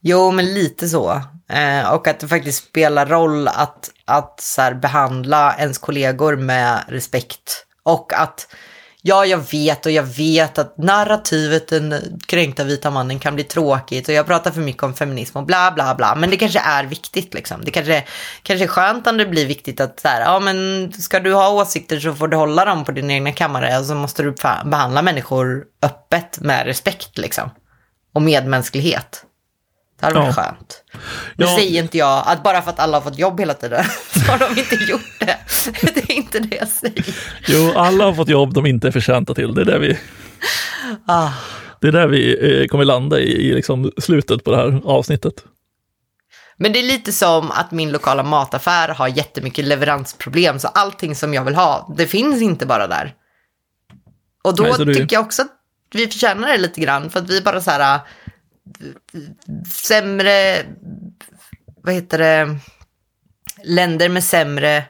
Jo, 0.00 0.30
men 0.30 0.54
lite 0.54 0.88
så. 0.88 1.22
Eh, 1.48 1.92
och 1.92 2.08
att 2.08 2.20
det 2.20 2.28
faktiskt 2.28 2.68
spelar 2.68 3.06
roll 3.06 3.48
att, 3.48 3.90
att 4.04 4.40
så 4.40 4.62
här, 4.62 4.74
behandla 4.74 5.54
ens 5.58 5.78
kollegor 5.78 6.36
med 6.36 6.84
respekt. 6.88 7.66
Och 7.82 8.12
att, 8.12 8.54
ja, 9.02 9.26
jag 9.26 9.50
vet 9.52 9.86
och 9.86 9.92
jag 9.92 10.02
vet 10.02 10.58
att 10.58 10.78
narrativet 10.78 11.68
den 11.68 12.18
kränkta 12.26 12.64
vita 12.64 12.90
mannen 12.90 13.18
kan 13.18 13.34
bli 13.34 13.44
tråkigt 13.44 14.08
och 14.08 14.14
jag 14.14 14.26
pratar 14.26 14.50
för 14.50 14.60
mycket 14.60 14.82
om 14.82 14.94
feminism 14.94 15.38
och 15.38 15.46
bla 15.46 15.72
bla 15.74 15.94
bla. 15.94 16.14
Men 16.14 16.30
det 16.30 16.36
kanske 16.36 16.60
är 16.60 16.84
viktigt 16.84 17.34
liksom. 17.34 17.64
Det 17.64 17.70
kanske, 17.70 18.04
kanske 18.42 18.64
är 18.64 18.68
skönt 18.68 19.06
om 19.06 19.16
det 19.16 19.26
blir 19.26 19.46
viktigt 19.46 19.80
att 19.80 20.00
så 20.00 20.08
här, 20.08 20.20
ja 20.20 20.40
men 20.40 20.92
ska 20.92 21.20
du 21.20 21.34
ha 21.34 21.50
åsikter 21.50 22.00
så 22.00 22.14
får 22.14 22.28
du 22.28 22.36
hålla 22.36 22.64
dem 22.64 22.84
på 22.84 22.92
din 22.92 23.10
egna 23.10 23.32
kammare 23.32 23.78
och 23.78 23.84
så 23.84 23.94
måste 23.94 24.22
du 24.22 24.34
behandla 24.64 25.02
människor 25.02 25.64
öppet 25.82 26.40
med 26.40 26.66
respekt 26.66 27.18
liksom. 27.18 27.50
Och 28.14 28.22
medmänsklighet. 28.22 29.24
Det 30.12 30.18
hade 30.18 30.26
varit 30.26 30.36
ja. 30.36 30.42
skönt. 30.42 30.84
Nu 31.36 31.44
ja. 31.44 31.56
säger 31.56 31.82
inte 31.82 31.98
jag 31.98 32.24
att 32.26 32.42
bara 32.42 32.62
för 32.62 32.70
att 32.70 32.78
alla 32.78 32.96
har 32.96 33.02
fått 33.02 33.18
jobb 33.18 33.40
hela 33.40 33.54
tiden 33.54 33.84
så 34.12 34.20
har 34.20 34.38
de 34.38 34.60
inte 34.60 34.74
gjort 34.74 35.20
det. 35.20 35.38
Det 35.94 36.10
är 36.10 36.12
inte 36.12 36.38
det 36.38 36.56
jag 36.56 36.68
säger. 36.68 37.04
Jo, 37.48 37.72
alla 37.76 38.04
har 38.04 38.14
fått 38.14 38.28
jobb 38.28 38.54
de 38.54 38.66
inte 38.66 38.86
är 38.86 38.92
förtjänta 38.92 39.34
till. 39.34 39.54
Det 39.54 39.60
är 39.60 39.64
där 39.64 39.78
vi, 39.78 39.98
ah. 41.06 41.30
det 41.80 41.88
är 41.88 41.92
där 41.92 42.06
vi 42.06 42.60
eh, 42.60 42.66
kommer 42.66 42.84
landa 42.84 43.20
i, 43.20 43.30
i 43.30 43.54
liksom 43.54 43.92
slutet 43.98 44.44
på 44.44 44.50
det 44.50 44.56
här 44.56 44.80
avsnittet. 44.84 45.34
Men 46.56 46.72
det 46.72 46.78
är 46.78 46.82
lite 46.82 47.12
som 47.12 47.50
att 47.50 47.70
min 47.70 47.92
lokala 47.92 48.22
mataffär 48.22 48.88
har 48.88 49.08
jättemycket 49.08 49.64
leveransproblem, 49.64 50.58
så 50.58 50.68
allting 50.68 51.14
som 51.14 51.34
jag 51.34 51.44
vill 51.44 51.54
ha, 51.54 51.94
det 51.96 52.06
finns 52.06 52.42
inte 52.42 52.66
bara 52.66 52.86
där. 52.86 53.14
Och 54.44 54.56
då 54.56 54.62
Nej, 54.62 54.72
du... 54.78 54.94
tycker 54.94 55.16
jag 55.16 55.24
också 55.24 55.42
att 55.42 55.50
vi 55.92 56.06
förtjänar 56.06 56.48
det 56.48 56.58
lite 56.58 56.80
grann, 56.80 57.10
för 57.10 57.20
att 57.20 57.30
vi 57.30 57.40
bara 57.40 57.60
så 57.60 57.70
här, 57.70 58.00
sämre, 59.72 60.64
vad 61.82 61.94
heter 61.94 62.18
det, 62.18 62.58
länder 63.64 64.08
med 64.08 64.24
sämre 64.24 64.84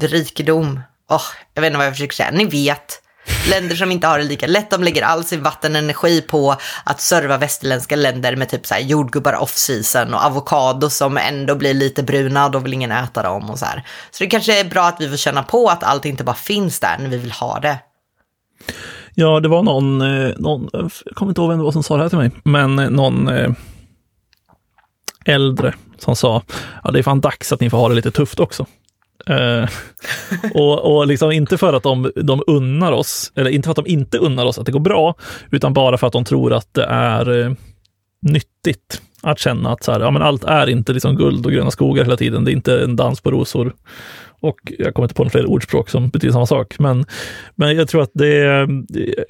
rikedom. 0.00 0.80
Oh, 1.08 1.22
jag 1.54 1.62
vet 1.62 1.68
inte 1.68 1.78
vad 1.78 1.86
jag 1.86 1.94
försöker 1.94 2.14
säga, 2.14 2.30
ni 2.30 2.44
vet. 2.44 3.02
Länder 3.50 3.76
som 3.76 3.92
inte 3.92 4.06
har 4.06 4.18
det 4.18 4.24
lika 4.24 4.46
lätt, 4.46 4.70
de 4.70 4.84
lägger 4.84 5.02
all 5.02 5.24
sin 5.24 5.42
vattenenergi 5.42 6.20
på 6.20 6.56
att 6.84 7.00
serva 7.00 7.38
västerländska 7.38 7.96
länder 7.96 8.36
med 8.36 8.48
typ 8.48 8.66
så 8.66 8.74
här 8.74 8.80
jordgubbar 8.80 9.32
off-season 9.32 10.14
och 10.14 10.24
avokado 10.24 10.90
som 10.90 11.18
ändå 11.18 11.54
blir 11.54 11.74
lite 11.74 12.02
bruna 12.02 12.44
och 12.44 12.50
då 12.50 12.58
vill 12.58 12.72
ingen 12.72 12.92
äta 12.92 13.22
dem 13.22 13.50
och 13.50 13.58
så 13.58 13.64
här. 13.64 13.86
Så 14.10 14.24
det 14.24 14.30
kanske 14.30 14.60
är 14.60 14.64
bra 14.64 14.86
att 14.86 15.00
vi 15.00 15.08
får 15.08 15.16
känna 15.16 15.42
på 15.42 15.68
att 15.68 15.82
allt 15.82 16.04
inte 16.04 16.24
bara 16.24 16.36
finns 16.36 16.80
där 16.80 16.98
när 16.98 17.08
vi 17.08 17.16
vill 17.16 17.32
ha 17.32 17.60
det. 17.60 17.78
Ja, 19.14 19.40
det 19.40 19.48
var 19.48 19.62
någon, 19.62 20.00
eh, 20.00 20.32
någon, 20.36 20.68
jag 20.72 20.90
kommer 21.14 21.30
inte 21.30 21.40
ihåg 21.40 21.50
vem 21.50 21.58
det 21.58 21.64
var 21.64 21.72
som 21.72 21.82
sa 21.82 21.96
det 21.96 22.02
här 22.02 22.08
till 22.08 22.18
mig, 22.18 22.30
men 22.44 22.78
eh, 22.78 22.90
någon 22.90 23.28
eh, 23.28 23.52
äldre 25.24 25.74
som 25.98 26.16
sa, 26.16 26.42
ja 26.84 26.90
det 26.90 26.98
är 26.98 27.02
fan 27.02 27.20
dags 27.20 27.52
att 27.52 27.60
ni 27.60 27.70
får 27.70 27.78
ha 27.78 27.88
det 27.88 27.94
lite 27.94 28.10
tufft 28.10 28.40
också. 28.40 28.66
Uh, 29.30 29.68
och, 30.54 30.96
och 30.96 31.06
liksom 31.06 31.32
inte 31.32 31.58
för 31.58 31.72
att 31.72 31.82
de, 31.82 32.12
de 32.16 32.42
unnar 32.46 32.92
oss, 32.92 33.32
eller 33.34 33.50
inte 33.50 33.66
för 33.66 33.70
att 33.70 33.86
de 33.86 33.86
inte 33.86 34.18
unnar 34.18 34.44
oss 34.44 34.58
att 34.58 34.66
det 34.66 34.72
går 34.72 34.80
bra, 34.80 35.14
utan 35.50 35.72
bara 35.72 35.98
för 35.98 36.06
att 36.06 36.12
de 36.12 36.24
tror 36.24 36.52
att 36.52 36.74
det 36.74 36.84
är 36.84 37.28
uh, 37.28 37.52
nyttigt 38.22 39.02
att 39.22 39.38
känna 39.38 39.72
att 39.72 39.84
så 39.84 39.92
här, 39.92 40.00
ja, 40.00 40.10
men 40.10 40.22
allt 40.22 40.44
är 40.44 40.68
inte 40.68 40.92
liksom 40.92 41.16
guld 41.16 41.46
och 41.46 41.52
gröna 41.52 41.70
skogar 41.70 42.04
hela 42.04 42.16
tiden. 42.16 42.44
Det 42.44 42.50
är 42.50 42.52
inte 42.52 42.80
en 42.80 42.96
dans 42.96 43.20
på 43.20 43.30
rosor. 43.30 43.74
Och 44.40 44.72
jag 44.78 44.94
kommer 44.94 45.04
inte 45.04 45.14
på 45.14 45.22
några 45.22 45.30
fler 45.30 45.46
ordspråk 45.46 45.88
som 45.88 46.08
betyder 46.08 46.32
samma 46.32 46.46
sak. 46.46 46.78
Men, 46.78 47.04
men 47.54 47.76
jag 47.76 47.88
tror 47.88 48.02
att 48.02 48.10
det, 48.14 48.68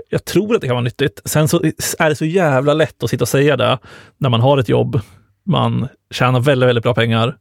jag 0.09 0.25
tror 0.25 0.55
att 0.55 0.61
det 0.61 0.67
kan 0.67 0.77
vara 0.77 0.85
nyttigt. 0.85 1.23
Sen 1.25 1.49
så 1.49 1.63
är 1.99 2.09
det 2.09 2.17
så 2.17 2.25
jävla 2.25 2.75
lätt 2.75 3.03
att 3.03 3.11
sitta 3.11 3.25
och 3.25 3.29
säga 3.29 3.57
det 3.57 3.79
när 4.19 4.29
man 4.29 4.41
har 4.41 4.59
ett 4.59 4.69
jobb. 4.69 5.01
Man 5.47 5.89
tjänar 6.11 6.41
väldigt, 6.41 6.69
väldigt 6.69 6.83
bra 6.83 6.95
pengar. 6.95 7.37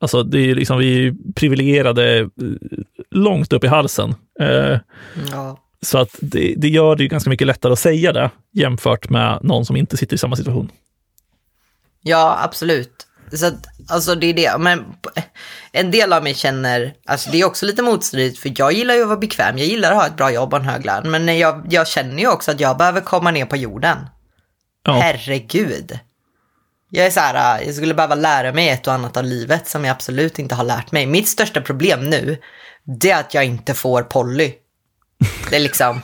Alltså 0.00 0.22
det 0.22 0.50
är 0.50 0.54
liksom, 0.54 0.78
vi 0.78 1.06
är 1.06 1.14
privilegierade 1.34 2.18
eh, 2.18 2.26
långt 3.10 3.52
upp 3.52 3.64
i 3.64 3.66
halsen. 3.66 4.14
Eh, 4.40 4.78
ja. 5.32 5.58
Så 5.82 5.98
att 5.98 6.16
det, 6.20 6.54
det 6.56 6.68
gör 6.68 6.96
det 6.96 7.08
ganska 7.08 7.30
mycket 7.30 7.46
lättare 7.46 7.72
att 7.72 7.78
säga 7.78 8.12
det 8.12 8.30
jämfört 8.52 9.08
med 9.08 9.38
någon 9.42 9.64
som 9.64 9.76
inte 9.76 9.96
sitter 9.96 10.14
i 10.14 10.18
samma 10.18 10.36
situation. 10.36 10.70
Ja, 12.02 12.38
absolut. 12.44 13.06
Så 13.36 13.46
att, 13.46 13.66
alltså 13.88 14.14
det 14.14 14.26
är 14.26 14.34
det. 14.34 14.58
Men 14.58 14.84
en 15.72 15.90
del 15.90 16.12
av 16.12 16.22
mig 16.22 16.34
känner, 16.34 16.94
alltså 17.06 17.30
det 17.30 17.40
är 17.40 17.44
också 17.44 17.66
lite 17.66 17.82
motstridigt 17.82 18.38
för 18.38 18.52
jag 18.56 18.72
gillar 18.72 18.94
ju 18.94 19.02
att 19.02 19.08
vara 19.08 19.18
bekväm. 19.18 19.58
Jag 19.58 19.66
gillar 19.66 19.90
att 19.90 19.96
ha 19.96 20.06
ett 20.06 20.16
bra 20.16 20.30
jobb 20.30 20.54
och 20.54 20.60
en 20.60 20.68
hög 20.68 20.84
lön. 20.84 21.10
Men 21.10 21.38
jag, 21.38 21.66
jag 21.70 21.88
känner 21.88 22.18
ju 22.18 22.28
också 22.28 22.50
att 22.50 22.60
jag 22.60 22.78
behöver 22.78 23.00
komma 23.00 23.30
ner 23.30 23.46
på 23.46 23.56
jorden. 23.56 23.96
Ja. 24.84 24.92
Herregud. 24.92 25.98
Jag 26.90 27.06
är 27.06 27.10
så 27.10 27.20
här, 27.20 27.62
jag 27.62 27.74
skulle 27.74 27.94
behöva 27.94 28.14
lära 28.14 28.52
mig 28.52 28.68
ett 28.68 28.86
och 28.86 28.92
annat 28.92 29.16
av 29.16 29.24
livet 29.24 29.68
som 29.68 29.84
jag 29.84 29.92
absolut 29.92 30.38
inte 30.38 30.54
har 30.54 30.64
lärt 30.64 30.92
mig. 30.92 31.06
Mitt 31.06 31.28
största 31.28 31.60
problem 31.60 32.10
nu, 32.10 32.38
det 32.84 33.10
är 33.10 33.20
att 33.20 33.34
jag 33.34 33.44
inte 33.44 33.74
får 33.74 34.02
Polly. 34.02 34.52
Det 35.50 35.56
är 35.56 35.60
liksom, 35.60 36.00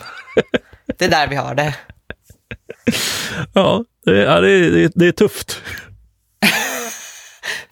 det 0.98 1.04
är 1.04 1.10
där 1.10 1.28
vi 1.28 1.36
har 1.36 1.54
det. 1.54 1.74
Ja, 3.52 3.84
det 4.04 4.24
är, 4.24 4.42
det 4.42 4.50
är, 4.50 4.90
det 4.94 5.06
är 5.06 5.12
tufft. 5.12 5.62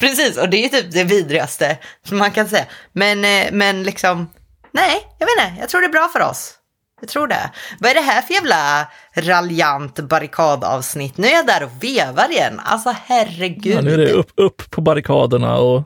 Precis, 0.00 0.36
och 0.36 0.48
det 0.48 0.64
är 0.64 0.68
typ 0.68 0.92
det 0.92 1.04
vidrigaste 1.04 1.78
som 2.08 2.18
man 2.18 2.30
kan 2.30 2.48
säga. 2.48 2.66
Men, 2.92 3.24
eh, 3.24 3.52
men 3.52 3.82
liksom, 3.82 4.30
nej, 4.72 5.06
jag 5.18 5.26
vet 5.26 5.46
inte, 5.48 5.60
jag 5.60 5.68
tror 5.68 5.80
det 5.80 5.86
är 5.86 5.92
bra 5.92 6.08
för 6.12 6.20
oss. 6.20 6.54
Jag 7.00 7.08
tror 7.08 7.26
det. 7.26 7.50
Vad 7.80 7.90
är 7.90 7.94
det 7.94 8.00
här 8.00 8.22
för 8.22 8.34
jävla 8.34 8.88
raljant 9.14 10.00
barrikadavsnitt? 10.00 11.16
Nu 11.16 11.26
är 11.26 11.32
jag 11.32 11.46
där 11.46 11.62
och 11.62 11.84
vevar 11.84 12.30
igen. 12.30 12.60
Alltså 12.64 12.94
herregud. 13.04 13.74
Ja, 13.74 13.80
nu 13.80 13.94
är 13.94 13.98
det 13.98 14.12
upp, 14.12 14.30
upp 14.36 14.70
på 14.70 14.80
barrikaderna 14.80 15.56
och 15.56 15.84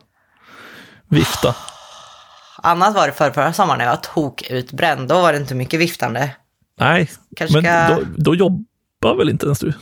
vifta. 1.09 1.55
Annars 2.57 2.95
var 2.95 3.07
det 3.07 3.13
för 3.13 3.31
förra 3.31 3.53
sommaren 3.53 3.77
när 3.77 3.85
jag 3.85 3.91
var 3.91 4.01
tokutbränd. 4.01 5.07
Då 5.07 5.21
var 5.21 5.33
det 5.33 5.39
inte 5.39 5.55
mycket 5.55 5.79
viftande. 5.79 6.29
Nej, 6.79 7.11
Kanske 7.35 7.61
men 7.61 7.87
ska... 7.87 7.95
då, 7.95 8.05
då 8.17 8.35
jobbar 8.35 9.17
väl 9.17 9.29
inte 9.29 9.45
ens 9.45 9.59
du? 9.59 9.73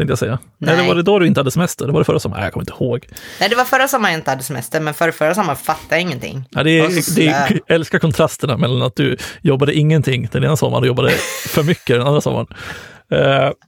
Tänkte 0.00 0.12
jag 0.12 0.18
säga. 0.18 0.38
Nej. 0.58 0.74
Eller 0.74 0.88
var 0.88 0.94
det 0.94 1.02
då 1.02 1.18
du 1.18 1.26
inte 1.26 1.40
hade 1.40 1.50
semester? 1.50 1.86
Det 1.86 1.92
var 1.92 2.00
det 2.00 2.04
förra 2.04 2.18
sommaren? 2.18 2.44
Jag 2.44 2.52
kommer 2.52 2.62
inte 2.62 2.84
ihåg. 2.84 3.08
Nej, 3.40 3.48
det 3.48 3.56
var 3.56 3.64
förra 3.64 3.88
sommaren 3.88 4.12
jag 4.12 4.20
inte 4.20 4.30
hade 4.30 4.42
semester, 4.42 4.80
men 4.80 4.94
förra, 4.94 5.12
förra 5.12 5.34
sommaren 5.34 5.56
fattade 5.56 5.94
jag 5.94 6.00
ingenting. 6.00 6.44
Ja, 6.50 6.62
det 6.62 6.70
är, 6.70 7.16
det 7.16 7.28
är, 7.28 7.60
jag 7.66 7.74
älskar 7.74 7.98
kontrasterna 7.98 8.56
mellan 8.56 8.82
att 8.82 8.96
du 8.96 9.16
jobbade 9.42 9.74
ingenting 9.74 10.28
den 10.32 10.44
ena 10.44 10.56
sommaren 10.56 10.82
och 10.82 10.86
jobbade 10.86 11.10
för 11.48 11.62
mycket 11.62 11.86
den 11.96 12.06
andra 12.06 12.20
sommaren. 12.20 12.46
Uh, 13.12 13.20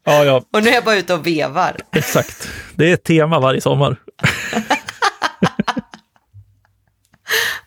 ja, 0.04 0.24
ja. 0.24 0.42
Och 0.52 0.62
nu 0.62 0.68
är 0.68 0.74
jag 0.74 0.84
bara 0.84 0.96
ute 0.96 1.14
och 1.14 1.26
vevar. 1.26 1.76
Exakt. 1.96 2.48
Det 2.74 2.90
är 2.90 2.94
ett 2.94 3.04
tema 3.04 3.40
varje 3.40 3.60
sommar. 3.60 3.96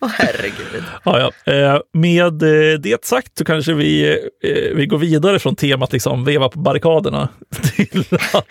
Åh 0.06 0.12
oh, 0.12 0.14
herregud. 0.18 0.84
Ja, 1.04 1.32
ja. 1.44 1.52
Eh, 1.52 1.80
med 1.92 2.42
eh, 2.42 2.78
det 2.78 3.04
sagt 3.04 3.38
så 3.38 3.44
kanske 3.44 3.72
vi, 3.72 4.18
eh, 4.42 4.76
vi 4.76 4.86
går 4.86 4.98
vidare 4.98 5.38
från 5.38 5.56
temat 5.56 5.92
liksom 5.92 6.24
veva 6.24 6.48
på 6.48 6.58
barrikaderna 6.58 7.28
till 7.76 8.04
att 8.32 8.46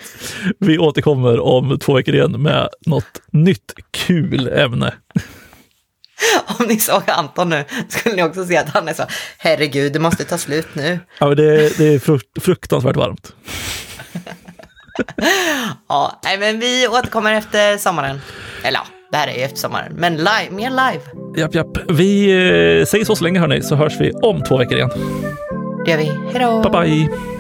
vi 0.60 0.78
återkommer 0.78 1.39
om 1.39 1.80
två 1.80 1.94
veckor 1.94 2.15
igen 2.15 2.41
med 2.41 2.70
något 2.86 3.22
nytt 3.32 3.74
kul 3.91 4.48
ämne. 4.48 4.94
Om 6.60 6.65
ni 6.68 6.80
såg 6.80 7.04
Anton 7.08 7.50
nu 7.50 7.63
skulle 7.89 8.15
ni 8.15 8.24
också 8.24 8.46
se 8.46 8.58
att 8.58 8.70
han 8.70 8.88
är 8.88 8.94
så, 8.94 9.04
herregud, 9.38 9.94
det 9.94 10.00
måste 10.00 10.24
ta 10.24 10.38
slut 10.38 10.68
nu. 10.74 11.00
Ja, 11.20 11.36
det, 11.36 11.78
det 11.78 11.94
är 11.94 12.00
frukt, 12.00 12.44
fruktansvärt 12.44 12.96
varmt. 12.96 13.34
Ja, 15.88 16.22
men 16.39 16.60
vi 16.60 16.88
återkommer 16.88 17.34
efter 17.34 17.78
sommaren. 17.78 18.22
Eller 18.63 18.80
ja, 18.80 18.95
det 19.15 19.19
här 19.19 19.28
är 19.28 19.45
efter 19.45 19.58
sommaren, 19.58 19.93
men 19.95 20.17
live, 20.17 20.49
mer 20.51 20.69
live. 20.69 21.01
Japp, 21.38 21.56
japp. 21.56 21.78
Vi 21.89 22.32
eh, 22.80 22.86
säger 22.86 23.06
så 23.06 23.15
så 23.15 23.23
länge 23.23 23.39
hörni, 23.39 23.62
så 23.62 23.75
hörs 23.75 23.93
vi 23.99 24.12
om 24.12 24.43
två 24.43 24.58
veckor 24.58 24.78
igen. 24.78 24.89
Det 25.86 25.91
gör 25.91 25.97
vi. 25.97 26.12
Hej 26.34 26.41
då! 26.41 26.69
Bye, 26.69 26.82
bye! 26.82 27.35